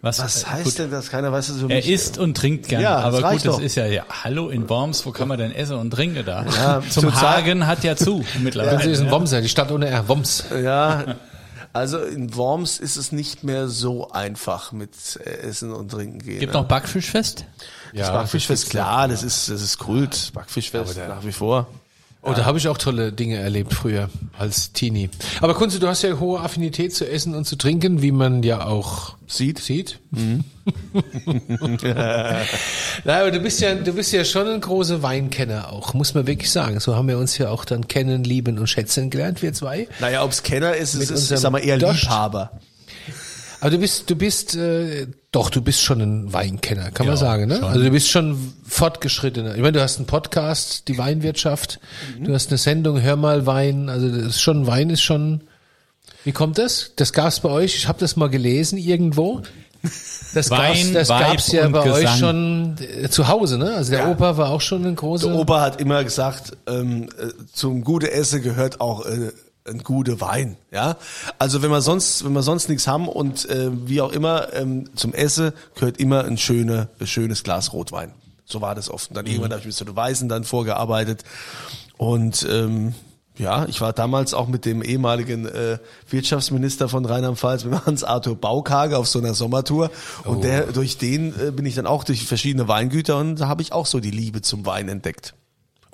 Was, 0.00 0.20
Was 0.20 0.44
äh, 0.44 0.46
heißt 0.46 0.64
gut, 0.64 0.78
denn 0.78 0.90
das? 0.90 1.10
Keiner 1.10 1.32
weiß 1.32 1.48
es 1.48 1.56
so 1.58 1.68
Er 1.68 1.84
isst 1.84 2.18
und 2.18 2.36
trinkt 2.36 2.68
gern, 2.68 2.82
Ja, 2.82 2.96
das 2.96 3.04
aber 3.04 3.30
gut, 3.32 3.44
das 3.44 3.56
doch. 3.56 3.60
ist 3.60 3.74
ja, 3.74 3.86
ja, 3.86 4.04
hallo 4.22 4.48
in 4.48 4.68
Worms, 4.68 5.04
wo 5.06 5.10
kann 5.10 5.28
man 5.28 5.38
denn 5.38 5.52
essen 5.52 5.76
und 5.76 5.90
trinken 5.90 6.24
da? 6.24 6.44
Ja, 6.44 6.82
Zum 6.88 7.12
Hagen 7.20 7.66
hat 7.66 7.82
ja 7.82 7.96
zu 7.96 8.24
mittlerweile. 8.40 8.76
Das 8.76 8.86
ist 8.86 9.00
ein 9.00 9.06
ja. 9.06 9.12
Womser, 9.12 9.40
die 9.40 9.48
Stadt 9.48 9.72
ohne 9.72 9.88
R, 9.88 10.06
Woms. 10.08 10.44
Ja, 10.62 11.16
also 11.78 11.98
in 11.98 12.34
Worms 12.34 12.78
ist 12.78 12.96
es 12.96 13.12
nicht 13.12 13.44
mehr 13.44 13.68
so 13.68 14.10
einfach 14.10 14.72
mit 14.72 14.90
äh, 15.24 15.30
Essen 15.30 15.72
und 15.72 15.90
Trinken 15.90 16.18
gehen. 16.18 16.40
Gibt 16.40 16.52
ne? 16.52 16.60
noch 16.60 16.68
Backfischfest? 16.68 17.44
das 17.94 18.08
Backfischfest, 18.08 18.70
klar, 18.70 19.08
das 19.08 19.22
ist, 19.22 19.48
das 19.48 19.62
ist 19.62 19.78
Kult. 19.78 20.32
Backfischfest 20.34 20.96
nach 20.96 21.24
wie 21.24 21.32
vor. 21.32 21.66
Oh, 22.28 22.34
da 22.34 22.44
habe 22.44 22.58
ich 22.58 22.68
auch 22.68 22.78
tolle 22.78 23.12
Dinge 23.12 23.36
erlebt 23.36 23.72
früher 23.74 24.10
als 24.38 24.72
Teenie. 24.72 25.10
Aber 25.40 25.54
Kunze, 25.54 25.80
du 25.80 25.88
hast 25.88 26.02
ja 26.02 26.18
hohe 26.18 26.40
Affinität 26.40 26.94
zu 26.94 27.08
essen 27.08 27.34
und 27.34 27.46
zu 27.46 27.56
trinken, 27.56 28.02
wie 28.02 28.12
man 28.12 28.42
ja 28.42 28.66
auch 28.66 29.16
Sieht? 29.26 29.58
sieht. 29.58 29.98
Na, 33.04 33.20
aber 33.20 33.30
du 33.30 33.40
bist 33.40 33.60
ja, 33.60 33.74
du 33.74 33.92
bist 33.92 34.12
ja 34.12 34.24
schon 34.24 34.48
ein 34.48 34.60
großer 34.60 35.02
Weinkenner 35.02 35.70
auch, 35.72 35.92
muss 35.92 36.14
man 36.14 36.26
wirklich 36.26 36.50
sagen. 36.50 36.80
So 36.80 36.96
haben 36.96 37.08
wir 37.08 37.18
uns 37.18 37.36
ja 37.36 37.50
auch 37.50 37.66
dann 37.66 37.88
kennen, 37.88 38.24
lieben 38.24 38.58
und 38.58 38.66
schätzen 38.68 39.10
gelernt, 39.10 39.42
wir 39.42 39.52
zwei. 39.52 39.86
Naja, 40.00 40.24
ob's 40.24 40.42
Kenner 40.42 40.74
ist, 40.74 40.94
es 40.94 41.02
ist, 41.02 41.10
unserem 41.10 41.38
sag 41.40 41.52
mal, 41.52 41.58
eher 41.58 41.78
Dost. 41.78 42.02
Liebhaber. 42.02 42.52
Aber 43.60 43.70
du 43.70 43.78
bist, 43.78 44.08
du 44.08 44.14
bist, 44.16 44.54
äh, 44.54 45.06
doch, 45.32 45.50
du 45.50 45.60
bist 45.60 45.82
schon 45.82 46.00
ein 46.00 46.32
Weinkenner, 46.32 46.90
kann 46.92 47.06
man 47.06 47.14
Ja, 47.16 47.20
sagen, 47.20 47.46
ne? 47.48 47.56
schon. 47.56 47.64
Also 47.64 47.82
du 47.82 47.90
bist 47.90 48.08
schon 48.08 48.52
fortgeschrittener. 48.66 49.54
Ich 49.56 49.60
meine, 49.60 49.72
du 49.72 49.82
hast 49.82 49.96
einen 49.98 50.06
Podcast, 50.06 50.86
die 50.88 50.96
Weinwirtschaft, 50.96 51.80
du 52.22 52.32
hast 52.32 52.48
eine 52.50 52.58
Sendung, 52.58 53.00
Hör 53.00 53.16
mal 53.16 53.46
Wein, 53.46 53.88
also 53.88 54.08
das 54.08 54.26
ist 54.28 54.40
schon, 54.40 54.66
Wein 54.66 54.90
ist 54.90 55.02
schon, 55.02 55.42
wie 56.24 56.32
kommt 56.32 56.58
das? 56.58 56.92
Das 56.96 57.12
gab's 57.12 57.40
bei 57.40 57.48
euch, 57.50 57.74
ich 57.76 57.88
habe 57.88 57.98
das 57.98 58.16
mal 58.16 58.28
gelesen 58.30 58.78
irgendwo. 58.78 59.42
Das 60.34 60.50
Wein, 60.50 60.74
gab's, 60.74 60.92
das 60.92 61.08
Weib 61.08 61.26
gab's 61.28 61.52
ja 61.52 61.68
bei 61.68 61.90
euch 61.90 62.00
Gesang. 62.02 62.18
schon 62.18 62.76
äh, 63.04 63.08
zu 63.08 63.28
Hause, 63.28 63.58
ne? 63.58 63.74
Also 63.74 63.90
der 63.92 64.00
Ja. 64.00 64.10
Opa 64.10 64.36
war 64.36 64.50
auch 64.50 64.60
schon 64.60 64.84
ein 64.84 64.96
großer. 64.96 65.28
Der 65.28 65.36
Opa 65.36 65.60
hat 65.60 65.80
immer 65.80 66.02
gesagt, 66.04 66.56
ähm, 66.68 67.04
äh, 67.18 67.28
zum 67.52 67.84
gute 67.84 68.10
Essen 68.12 68.42
gehört 68.42 68.80
auch 68.80 69.06
äh, 69.06 69.30
ein 69.68 69.82
guter 69.82 70.20
Wein. 70.20 70.56
Ja, 70.70 70.96
also 71.38 71.62
wenn 71.62 71.70
wir 71.70 71.80
sonst, 71.80 72.24
wenn 72.24 72.32
wir 72.32 72.42
sonst 72.42 72.68
nichts 72.68 72.86
haben 72.86 73.08
und 73.08 73.48
äh, 73.48 73.70
wie 73.86 74.00
auch 74.00 74.12
immer 74.12 74.52
ähm, 74.54 74.88
zum 74.94 75.14
Essen 75.14 75.52
gehört 75.74 75.98
immer 75.98 76.24
ein 76.24 76.38
schöne, 76.38 76.88
ein 77.00 77.06
schönes 77.06 77.42
Glas 77.42 77.72
Rotwein. 77.72 78.12
So 78.44 78.60
war 78.60 78.74
das 78.74 78.90
oft. 78.90 79.10
Und 79.10 79.16
dann 79.16 79.26
irgendwann 79.26 79.50
habe 79.50 79.60
ich 79.60 79.66
mit 79.66 79.74
so 79.74 79.84
Weißen 79.94 80.28
dann 80.28 80.44
vorgearbeitet 80.44 81.24
und 81.98 82.46
ähm, 82.50 82.94
ja, 83.38 83.66
ich 83.66 83.80
war 83.80 83.92
damals 83.92 84.34
auch 84.34 84.48
mit 84.48 84.64
dem 84.64 84.82
ehemaligen 84.82 85.46
äh, 85.46 85.78
Wirtschaftsminister 86.10 86.88
von 86.88 87.04
Rheinland-Pfalz, 87.04 87.64
mit 87.64 87.86
Hans-Arthur 87.86 88.34
Baukage 88.34 88.98
auf 88.98 89.06
so 89.06 89.20
einer 89.20 89.34
Sommertour. 89.34 89.90
Und 90.24 90.42
der, 90.42 90.72
durch 90.72 90.98
den 90.98 91.32
äh, 91.40 91.52
bin 91.52 91.64
ich 91.64 91.76
dann 91.76 91.86
auch 91.86 92.02
durch 92.02 92.26
verschiedene 92.26 92.66
Weingüter 92.66 93.16
und 93.16 93.36
da 93.36 93.48
habe 93.48 93.62
ich 93.62 93.72
auch 93.72 93.86
so 93.86 94.00
die 94.00 94.10
Liebe 94.10 94.42
zum 94.42 94.66
Wein 94.66 94.88
entdeckt. 94.88 95.34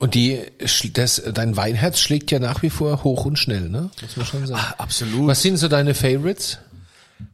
Und 0.05 0.15
die, 0.15 0.39
das, 0.93 1.23
dein 1.33 1.57
Weinherz 1.57 1.99
schlägt 1.99 2.31
ja 2.31 2.39
nach 2.39 2.61
wie 2.61 2.69
vor 2.69 3.05
hoch 3.05 3.25
und 3.25 3.39
schnell, 3.39 3.71
ne? 3.71 3.89
Muss 4.03 4.17
man 4.19 4.27
schon 4.27 4.47
sagen. 4.47 4.61
Ah, 4.63 4.75
absolut. 4.77 5.29
Was 5.29 5.41
sind 5.41 5.57
so 5.57 5.67
deine 5.67 5.95
Favorites? 5.95 6.59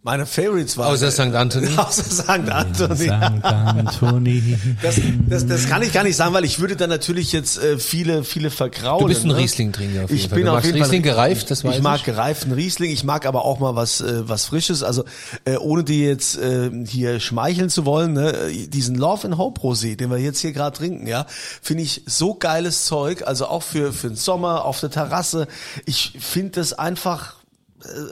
Meine 0.03 0.25
Favorites 0.27 0.77
waren. 0.79 0.93
Außer 0.93 1.11
St. 1.11 1.21
Anthony? 1.35 1.69
Außer 1.77 2.05
St. 2.05 2.29
Anthony. 2.31 2.97
St. 3.05 3.11
Anthony. 3.45 4.57
Das, 4.83 4.97
das, 5.29 5.47
das 5.47 5.67
kann 5.69 5.83
ich 5.83 5.93
gar 5.93 6.05
nicht 6.05 6.17
sagen, 6.17 6.33
weil 6.35 6.45
ich 6.45 6.59
würde 6.61 6.77
dann 6.77 6.91
natürlich 6.91 7.33
jetzt 7.33 7.63
äh, 7.63 7.79
viele, 7.79 8.25
viele 8.25 8.51
vergraulen. 8.51 9.03
Du 9.03 9.09
bist 9.09 9.25
ein 9.25 9.29
ne? 9.29 9.37
Riesling-Trinker 9.37 10.05
auf 10.05 10.11
jeden 10.11 10.17
Ich 10.23 10.29
Fall. 10.29 10.37
bin 10.37 10.45
Du 10.47 10.51
auf 10.51 10.55
magst 10.57 10.67
jeden 10.67 10.79
Fall 10.79 10.87
Riesling 10.87 11.03
gereift, 11.03 11.51
das 11.51 11.65
weiß 11.65 11.77
Ich 11.77 11.83
mag 11.83 11.99
ich. 11.99 12.05
gereiften 12.05 12.53
Riesling, 12.53 12.91
ich 12.91 13.05
mag 13.05 13.27
aber 13.27 13.45
auch 13.45 13.59
mal 13.61 13.77
was, 13.77 14.01
äh, 14.01 14.29
was 14.29 14.47
Frisches. 14.47 14.83
Also 14.83 15.05
äh, 15.45 15.57
ohne 15.57 15.85
die 15.85 16.01
jetzt 16.05 16.39
äh, 16.39 16.71
hier 16.87 17.21
schmeicheln 17.21 17.69
zu 17.69 17.85
wollen, 17.85 18.15
ne, 18.15 18.33
äh, 18.33 18.67
diesen 18.69 18.97
Love 18.97 19.27
and 19.27 19.39
Hope 19.39 19.61
Rosé, 19.61 19.97
den 19.97 20.11
wir 20.11 20.19
jetzt 20.19 20.41
hier 20.41 20.53
gerade 20.53 20.77
trinken, 20.77 21.07
ja, 21.07 21.27
finde 21.63 21.83
ich 21.83 22.03
so 22.07 22.35
geiles 22.35 22.85
Zeug. 22.87 23.27
Also 23.27 23.47
auch 23.47 23.63
für, 23.63 23.93
für 23.93 24.09
den 24.09 24.17
Sommer 24.17 24.65
auf 24.65 24.81
der 24.81 24.91
Terrasse. 24.91 25.47
Ich 25.85 26.15
finde 26.21 26.53
das 26.53 26.73
einfach 26.73 27.35
äh, 27.35 27.40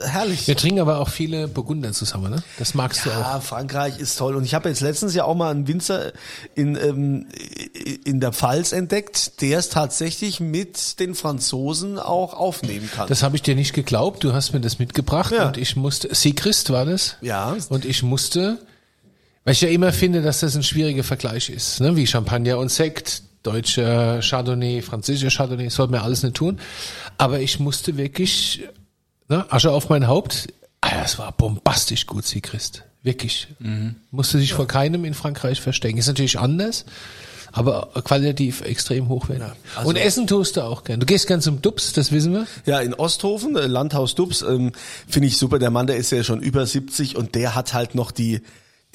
herrlich. 0.03 0.47
Wir 0.47 0.55
trinken 0.57 0.79
aber 0.79 0.99
auch 0.99 1.09
viele 1.09 1.47
Burgunder 1.47 1.91
zusammen, 1.93 2.31
ne? 2.31 2.43
Das 2.57 2.73
magst 2.73 3.05
du 3.05 3.11
auch. 3.11 3.19
Ja, 3.19 3.39
Frankreich 3.39 3.99
ist 3.99 4.17
toll. 4.17 4.35
Und 4.35 4.43
ich 4.45 4.53
habe 4.53 4.69
jetzt 4.69 4.81
letztens 4.81 5.13
ja 5.15 5.23
auch 5.25 5.35
mal 5.35 5.51
einen 5.51 5.67
Winzer 5.67 6.11
in, 6.55 6.75
ähm, 6.75 7.27
in 8.05 8.19
der 8.19 8.33
Pfalz 8.33 8.71
entdeckt, 8.71 9.41
der 9.41 9.59
es 9.59 9.69
tatsächlich 9.69 10.39
mit 10.39 10.99
den 10.99 11.15
Franzosen 11.15 11.99
auch 11.99 12.33
aufnehmen 12.33 12.89
kann. 12.93 13.07
Das 13.07 13.23
habe 13.23 13.35
ich 13.35 13.41
dir 13.41 13.55
nicht 13.55 13.73
geglaubt. 13.73 14.23
Du 14.23 14.33
hast 14.33 14.53
mir 14.53 14.61
das 14.61 14.79
mitgebracht 14.79 15.31
Ja. 15.33 15.47
und 15.47 15.57
ich 15.57 15.75
musste, 15.75 16.13
Sigrist 16.13 16.69
war 16.71 16.85
das? 16.85 17.15
Ja. 17.21 17.55
Und 17.69 17.85
ich 17.85 18.03
musste, 18.03 18.57
weil 19.43 19.53
ich 19.53 19.61
ja 19.61 19.69
immer 19.69 19.93
finde, 19.93 20.21
dass 20.21 20.39
das 20.41 20.55
ein 20.55 20.63
schwieriger 20.63 21.03
Vergleich 21.03 21.49
ist, 21.49 21.79
ne? 21.79 21.95
Wie 21.95 22.07
Champagner 22.07 22.57
und 22.57 22.69
Sekt, 22.69 23.23
deutscher 23.43 24.19
Chardonnay, 24.21 24.81
französischer 24.81 25.29
Chardonnay, 25.29 25.65
das 25.65 25.75
sollte 25.75 25.91
mir 25.93 26.01
alles 26.01 26.23
nicht 26.23 26.35
tun. 26.35 26.59
Aber 27.17 27.39
ich 27.39 27.59
musste 27.59 27.95
wirklich, 27.97 28.63
ne, 29.29 29.45
Asche 29.51 29.71
auf 29.71 29.89
mein 29.89 30.07
Haupt. 30.07 30.47
Ah, 30.81 31.01
das 31.01 31.17
war 31.17 31.31
bombastisch 31.31 32.05
gut, 32.05 32.25
Sigrist. 32.25 32.83
Wirklich. 33.03 33.47
Musste 34.11 34.39
sich 34.39 34.53
vor 34.53 34.67
keinem 34.67 35.05
in 35.05 35.13
Frankreich 35.13 35.61
verstecken. 35.61 35.97
Ist 35.97 36.07
natürlich 36.07 36.37
anders. 36.37 36.85
Aber 37.51 37.89
qualitativ 38.03 38.61
extrem 38.61 39.07
hochwertig. 39.07 39.47
also- 39.75 39.89
und 39.89 39.95
Essen 39.95 40.27
tust 40.27 40.57
du 40.57 40.61
auch 40.61 40.83
gern. 40.83 40.99
Du 40.99 41.05
gehst 41.05 41.25
gern 41.25 41.41
zum 41.41 41.61
Dubs, 41.61 41.93
das 41.93 42.11
wissen 42.11 42.33
wir. 42.33 42.45
Ja, 42.65 42.79
in 42.79 42.93
Osthofen, 42.93 43.55
äh, 43.55 43.65
Landhaus 43.65 44.13
Dubs, 44.13 44.43
ähm, 44.43 44.71
finde 45.07 45.29
ich 45.29 45.37
super. 45.37 45.57
Der 45.57 45.71
Mann, 45.71 45.87
der 45.87 45.97
ist 45.97 46.11
ja 46.11 46.23
schon 46.23 46.41
über 46.41 46.65
70 46.65 47.15
und 47.15 47.33
der 47.33 47.55
hat 47.55 47.73
halt 47.73 47.95
noch 47.95 48.11
die, 48.11 48.41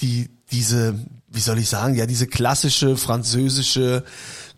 die, 0.00 0.30
diese, 0.52 0.94
wie 1.28 1.40
soll 1.40 1.58
ich 1.58 1.68
sagen, 1.68 1.96
ja, 1.96 2.06
diese 2.06 2.28
klassische 2.28 2.96
französische 2.96 4.04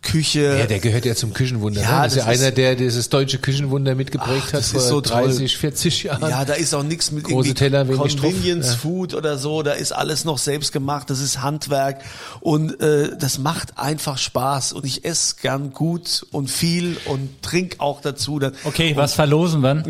Küche. 0.03 0.57
Ja, 0.61 0.67
der 0.67 0.79
gehört 0.79 1.05
ja 1.05 1.15
zum 1.17 1.33
Küchenwunder. 1.33 1.81
Ja, 1.83 1.97
ne? 1.99 2.03
Das 2.05 2.13
ist 2.13 2.19
ja 2.19 2.25
das 2.27 2.35
ist- 2.37 2.43
einer, 2.43 2.51
der 2.53 2.75
dieses 2.77 3.09
deutsche 3.09 3.39
Küchenwunder 3.39 3.95
mitgeprägt 3.97 4.45
Ach, 4.51 4.53
hat 4.55 4.65
vor 4.65 4.81
so 4.81 5.01
toll. 5.01 5.25
30, 5.25 5.57
40 5.57 6.03
Jahren. 6.05 6.31
Ja, 6.31 6.45
da 6.45 6.53
ist 6.55 6.75
auch 6.75 6.85
nichts 6.85 7.11
mit 7.11 7.25
Große 7.25 7.35
irgendwie 7.49 7.55
Teller, 7.55 7.89
wenig. 7.89 8.17
Convenience 8.21 8.67
Ja. 8.69 8.77
Food 8.77 9.15
oder 9.15 9.37
so. 9.37 9.63
Da 9.63 9.73
ist 9.73 9.91
alles 9.93 10.25
noch 10.25 10.39
selbst 10.39 10.73
gemacht. 10.73 11.11
Das 11.11 11.21
ist 11.21 11.43
Handwerk 11.43 12.03
und 12.41 12.81
äh, 12.81 13.17
das 13.19 13.39
macht 13.39 13.79
einfach 13.79 14.17
Spaß. 14.19 14.73
Und 14.75 14.85
ich 14.85 15.05
esse 15.05 15.35
gern 15.43 15.73
gut 15.73 16.25
und 16.31 16.51
viel 16.51 16.97
und 17.07 17.43
trink 17.43 17.77
auch 17.79 18.01
dazu. 18.01 18.39
Dann, 18.39 18.53
Okay, 18.65 18.93
was 18.95 19.15
verlosen 19.15 19.61
wir? 19.63 19.83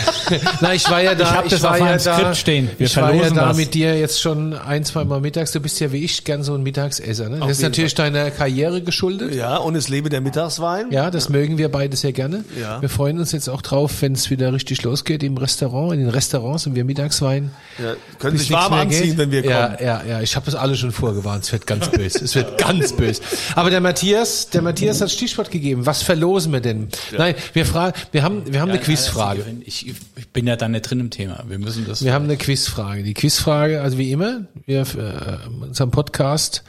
Na, 0.60 0.74
ich 0.74 0.88
war 0.90 1.00
ja 1.02 1.14
da. 1.14 1.24
Ich 1.24 1.30
hab 1.30 1.48
das 1.48 1.62
war 1.62 1.70
auf 1.72 1.78
ja 1.78 1.84
meinem 1.84 2.02
da, 2.04 2.14
Skript 2.18 2.36
stehen. 2.36 2.70
Wir 2.76 2.86
ich 2.86 2.96
war 2.96 3.04
ja 3.04 3.08
verlosen 3.10 3.36
da 3.36 3.48
was. 3.50 3.56
mit 3.56 3.74
dir 3.74 3.98
jetzt 3.98 4.20
schon 4.20 4.54
ein, 4.54 4.84
zwei 4.84 5.04
Mal 5.04 5.20
mittags. 5.20 5.52
Du 5.52 5.60
bist 5.60 5.80
ja 5.80 5.92
wie 5.92 6.04
ich 6.04 6.24
gern 6.24 6.42
so 6.42 6.54
ein 6.54 6.62
Mittagsesser. 6.62 7.28
Ne? 7.28 7.38
Das 7.40 7.50
ist 7.52 7.62
natürlich 7.62 7.94
deiner 7.94 8.30
Karriere 8.30 8.82
geschuldet. 8.82 9.34
ja, 9.34 9.51
und 9.56 9.74
es 9.74 9.88
lebe 9.88 10.08
der 10.08 10.20
Mittagswein. 10.20 10.90
Ja, 10.90 11.10
das 11.10 11.28
mögen 11.28 11.58
wir 11.58 11.70
beide 11.70 11.96
sehr 11.96 12.12
gerne. 12.12 12.44
Ja. 12.60 12.80
Wir 12.80 12.88
freuen 12.88 13.18
uns 13.18 13.32
jetzt 13.32 13.48
auch 13.48 13.62
drauf, 13.62 14.02
wenn 14.02 14.12
es 14.12 14.30
wieder 14.30 14.52
richtig 14.52 14.82
losgeht 14.82 15.22
im 15.22 15.36
Restaurant, 15.36 15.94
in 15.94 16.00
den 16.00 16.08
Restaurants 16.08 16.66
und 16.66 16.74
wir 16.74 16.84
Mittagswein. 16.84 17.50
Ja, 17.78 17.94
können 18.18 18.38
sich 18.38 18.50
nichts 18.50 18.62
warm 18.62 18.72
mehr 18.72 18.82
anziehen, 18.82 19.10
geht. 19.10 19.18
wenn 19.18 19.30
wir 19.30 19.42
kommen. 19.42 19.52
Ja, 19.52 19.76
ja, 19.80 20.02
ja. 20.04 20.20
Ich 20.20 20.36
habe 20.36 20.46
das 20.46 20.54
alle 20.54 20.76
schon 20.76 20.92
vorgewarnt. 20.92 21.44
Es 21.44 21.52
wird 21.52 21.66
ganz 21.66 21.88
böse. 21.88 22.24
Es 22.24 22.34
wird 22.34 22.58
ganz 22.58 22.92
böse. 22.92 23.22
Aber 23.54 23.70
der 23.70 23.80
Matthias, 23.80 24.48
der 24.50 24.62
Matthias 24.62 25.00
hat 25.00 25.10
Stichwort 25.10 25.50
gegeben. 25.50 25.86
Was 25.86 26.02
verlosen 26.02 26.52
wir 26.52 26.60
denn? 26.60 26.88
Nein, 27.16 27.34
wir 27.52 27.66
fragen, 27.66 27.98
wir 28.12 28.22
haben, 28.22 28.52
wir 28.52 28.60
haben 28.60 28.70
eine 28.70 28.80
Quizfrage. 28.80 29.44
Ich, 29.64 29.88
ich 29.88 30.28
bin 30.28 30.46
ja 30.46 30.56
da 30.56 30.68
nicht 30.68 30.88
drin 30.88 31.00
im 31.00 31.10
Thema. 31.10 31.44
Wir 31.48 31.58
müssen 31.58 31.86
das. 31.86 32.04
Wir 32.04 32.12
haben 32.12 32.24
eine 32.24 32.36
Quizfrage. 32.36 33.02
Die 33.02 33.14
Quizfrage, 33.14 33.82
also 33.82 33.98
wie 33.98 34.12
immer, 34.12 34.42
wir 34.66 34.80
äh, 34.80 35.46
in 35.46 35.62
unserem 35.62 35.90
Podcast, 35.90 36.62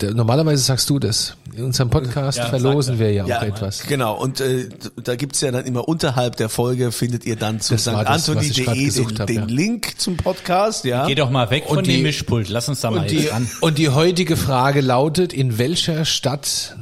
normalerweise 0.00 0.62
sagst 0.62 0.90
du 0.90 0.98
das. 0.98 1.36
In 1.56 1.64
unserem 1.64 1.90
Podcast 1.90 2.07
Ja, 2.14 2.32
sag 2.32 2.48
verlosen 2.50 2.98
wir 2.98 3.12
ja 3.12 3.24
auch 3.24 3.28
Ja, 3.28 3.42
etwas. 3.42 3.82
genau. 3.86 4.14
Und 4.16 4.40
äh, 4.40 4.68
da 5.02 5.16
gibt's 5.16 5.40
ja 5.40 5.50
dann 5.50 5.64
immer 5.66 5.88
unterhalb 5.88 6.36
der 6.36 6.48
Folge, 6.48 6.92
findet 6.92 7.24
ihr 7.24 7.36
dann 7.36 7.60
zu 7.60 7.76
sanktantoni.de 7.78 8.90
den, 8.90 9.18
hab, 9.18 9.26
den 9.26 9.36
ja. 9.36 9.44
Link 9.46 9.98
zum 9.98 10.16
Podcast. 10.16 10.84
Ja. 10.84 11.06
Geh 11.06 11.14
doch 11.14 11.30
mal 11.30 11.50
weg 11.50 11.64
von 11.68 11.84
die- 11.84 11.92
dem 11.92 12.02
Mischpult. 12.02 12.48
Lass 12.48 12.68
uns 12.68 12.80
da 12.80 12.90
mal 12.90 13.00
Und 13.00 13.10
die, 13.10 13.26
ran. 13.26 13.48
und 13.60 13.78
die 13.78 13.88
heutige 13.90 14.36
Frage 14.36 14.80
lautet, 14.80 15.32
in 15.32 15.58
welcher 15.58 16.04
Stadt 16.04 16.76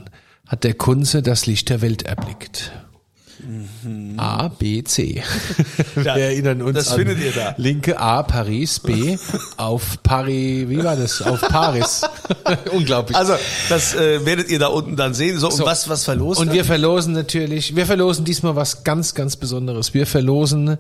hat 0.47 0.65
der 0.65 0.75
Kunze 0.75 1.23
das 1.23 1.47
Licht 1.47 1.69
der 1.69 1.81
Welt 1.83 2.03
erblickt? 2.03 2.73
A, 4.17 4.49
B, 4.49 4.83
C. 4.85 5.23
Wir 5.95 6.07
erinnern 6.13 6.63
uns 6.63 6.75
das 6.75 6.89
an 6.89 6.99
findet 6.99 7.19
ihr 7.21 7.33
da. 7.33 7.55
linke 7.59 7.99
A, 7.99 8.23
Paris, 8.23 8.81
B, 8.81 9.17
auf 9.57 10.03
Paris, 10.03 10.69
wie 10.69 10.83
war 10.83 10.97
das? 10.97 11.23
Auf 11.23 11.41
Paris. 11.43 12.03
Unglaublich. 12.73 13.17
Also, 13.17 13.35
das 13.69 13.95
äh, 13.95 14.25
werdet 14.27 14.51
ihr 14.51 14.59
da 14.59 14.67
unten 14.69 14.97
dann 14.97 15.15
sehen. 15.15 15.39
So, 15.39 15.51
So. 15.51 15.63
und 15.63 15.71
was, 15.71 15.89
was 15.89 16.05
verlost? 16.05 16.41
Und 16.41 16.53
wir 16.53 16.65
verlosen 16.65 17.13
natürlich, 17.13 17.77
wir 17.77 17.87
verlosen 17.87 18.25
diesmal 18.25 18.57
was 18.57 18.85
ganz, 18.85 19.15
ganz 19.15 19.37
Besonderes. 19.37 19.95
Wir 19.95 20.07
verlosen 20.07 20.77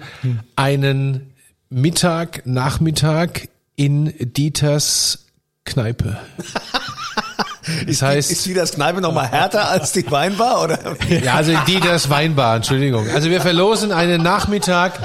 einen 0.56 1.32
Mittag, 1.70 2.46
Nachmittag 2.46 3.48
in 3.76 4.12
Dieters 4.18 5.26
Kneipe. 5.64 6.18
Das 7.86 8.02
heißt, 8.02 8.30
ist 8.30 8.46
die 8.46 8.54
das 8.54 8.72
Kneipe 8.72 9.00
noch 9.00 9.12
mal 9.12 9.26
härter 9.28 9.68
als 9.68 9.92
die 9.92 10.08
Weinbar, 10.10 10.62
oder? 10.64 10.96
ja, 11.22 11.34
also 11.34 11.52
in 11.52 11.58
Dieters 11.66 12.08
Weinbar, 12.10 12.56
Entschuldigung. 12.56 13.08
Also 13.14 13.30
wir 13.30 13.40
verlosen 13.40 13.92
einen 13.92 14.22
Nachmittag 14.22 15.00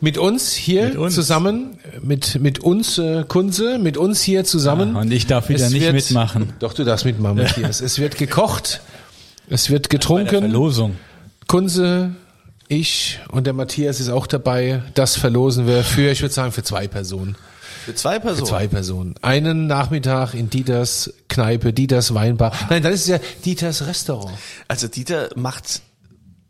mit 0.00 0.18
uns 0.18 0.52
hier 0.52 0.98
uns. 1.00 1.14
zusammen. 1.14 1.78
mit, 2.02 2.40
mit 2.40 2.58
uns, 2.60 2.98
äh, 2.98 3.24
Kunze, 3.26 3.78
mit 3.78 3.96
uns 3.96 4.20
hier 4.22 4.44
zusammen. 4.44 4.94
Und 4.96 5.12
ich 5.12 5.26
darf 5.26 5.48
wieder 5.48 5.64
Es 5.66 5.72
nicht 5.72 5.82
wird- 5.82 5.94
mitmachen. 5.94 6.52
Doch, 6.58 6.74
du 6.74 6.84
darfst 6.84 7.04
mitmachen, 7.06 7.36
Matthias. 7.38 7.80
Es 7.80 7.98
wird 7.98 8.16
gekocht, 8.18 8.80
es 9.48 9.70
wird 9.70 9.84
Bei 9.84 9.88
der 9.88 9.98
getrunken. 9.98 10.38
Verlosung. 10.40 10.96
Kunze, 11.46 12.10
ich 12.68 13.20
und 13.30 13.46
der 13.46 13.52
Matthias 13.52 14.00
ist 14.00 14.08
auch 14.08 14.26
dabei. 14.26 14.82
Das 14.94 15.16
verlosen 15.16 15.66
wir 15.66 15.84
für, 15.84 16.10
ich 16.10 16.20
würde 16.22 16.34
sagen, 16.34 16.52
für 16.52 16.62
zwei 16.62 16.88
Personen. 16.88 17.36
Für 17.86 17.94
zwei 17.94 18.18
Personen. 18.18 18.46
Zwei 18.48 18.66
Personen. 18.66 19.14
Einen 19.22 19.68
Nachmittag 19.68 20.34
in 20.34 20.50
Dieters 20.50 21.14
Kneipe, 21.28 21.72
Dieters 21.72 22.14
Weinbar. 22.14 22.52
Nein, 22.68 22.82
dann 22.82 22.92
ist 22.92 23.02
es 23.02 23.06
ja 23.06 23.20
Dieters 23.44 23.86
Restaurant. 23.86 24.36
Also 24.66 24.88
Dieter 24.88 25.28
macht 25.36 25.82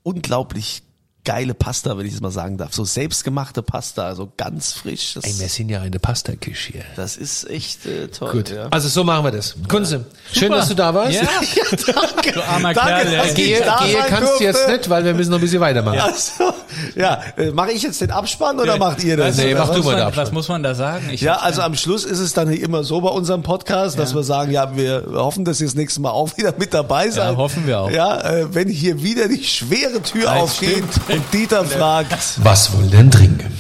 unglaublich 0.03 0.83
geile 1.27 1.53
Pasta, 1.53 1.99
wenn 1.99 2.07
ich 2.07 2.15
es 2.15 2.21
mal 2.23 2.31
sagen 2.31 2.57
darf. 2.57 2.73
So 2.73 2.85
selbstgemachte 2.87 3.63
Pasta, 3.63 4.07
also 4.07 4.33
ganz 4.39 4.73
frisch. 4.73 5.13
Das, 5.15 5.25
Ey, 5.25 5.39
wir 5.39 5.49
sind 5.51 5.69
ja 5.69 5.83
eine 5.83 5.99
Pasta-Küche 5.99 6.73
hier. 6.73 6.85
das 6.97 7.17
ist 7.19 7.51
echt 7.51 7.85
äh, 7.85 8.09
toll. 8.09 8.33
Gut, 8.33 8.51
Ja. 8.51 8.69
also 8.71 8.89
so 8.89 9.05
machen 9.05 9.25
wir 9.25 9.33
das. 9.33 9.55
Kunze, 9.69 10.07
schön, 10.33 10.51
dass 10.53 10.69
du 10.69 10.75
da 10.75 10.95
warst. 10.95 11.21
Ja, 11.57 11.93
danke. 11.95 12.33
du 12.33 12.43
armer 12.49 12.73
Danke, 12.73 13.11
Kerl. 13.11 13.35
Gehe, 13.35 13.61
da 13.61 13.79
gehe 13.85 13.97
kannst 14.09 14.41
du 14.41 14.45
jetzt 14.45 14.57
durfte. 14.61 14.73
nicht, 14.73 14.89
weil 14.91 15.05
wir 15.05 15.13
müssen 15.15 15.31
noch 15.31 15.39
ein 15.39 15.41
bisschen 15.43 15.61
weitermachen. 15.61 15.99
Also, 15.99 16.53
ja, 16.95 17.21
äh, 17.37 17.51
mache 17.51 17.73
ich 17.73 17.83
jetzt 17.83 18.01
den 18.01 18.11
Abspann 18.11 18.59
oder 18.61 18.77
macht 18.79 19.03
ihr 19.05 19.17
das? 19.17 19.37
Nee, 19.37 19.55
mach 19.55 19.63
was 19.69 19.71
du 19.71 19.77
muss 19.79 19.85
mal 19.87 19.91
man, 19.93 19.99
den 20.01 20.07
Abspann. 20.07 20.27
Was 20.27 20.33
muss 20.33 20.49
man 20.49 20.63
da 20.63 20.75
sagen? 20.75 21.09
Ich 21.11 21.21
Ja, 21.21 21.37
also 21.37 21.63
am 21.63 21.75
Schluss 21.75 22.05
ist 22.05 22.21
es 22.21 22.33
dann 22.33 22.53
immer 22.53 22.85
so 22.85 23.01
bei 23.01 23.09
unserem 23.11 23.43
Podcast, 23.43 23.99
dass 23.99 24.15
wir 24.15 24.23
sagen, 24.23 24.53
ja, 24.53 24.77
wir 24.77 25.05
hoffen, 25.15 25.45
dass 25.45 25.61
ihr 25.61 25.67
das 25.67 25.75
nächste 25.75 26.01
Mal 26.01 26.11
auch 26.11 26.37
wieder 26.37 26.55
mit 26.57 26.73
dabei 26.73 27.11
seid. 27.11 27.37
hoffen 27.37 27.67
wir 27.67 27.81
auch. 27.81 27.91
Ja, 27.91 28.21
äh, 28.21 28.55
wenn 28.55 28.69
hier 28.69 29.03
wieder 29.03 29.29
die 29.29 29.43
schwere 29.45 30.01
Tür 30.03 30.27
Nein, 30.27 30.41
aufgeht 30.43 30.85
und 31.17 31.33
Dieter 31.33 31.65
fragt, 31.65 32.15
Was 32.45 32.73
wollen 32.73 32.91
denn 32.91 33.11
trinken? 33.11 33.53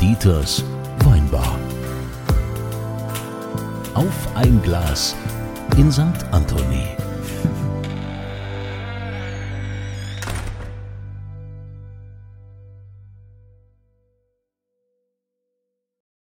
Dieters 0.00 0.64
Weinbar. 1.04 1.58
Auf 3.94 4.06
ein 4.34 4.62
Glas 4.62 5.16
in 5.76 5.90
St. 5.90 6.02
Anthony. 6.30 6.95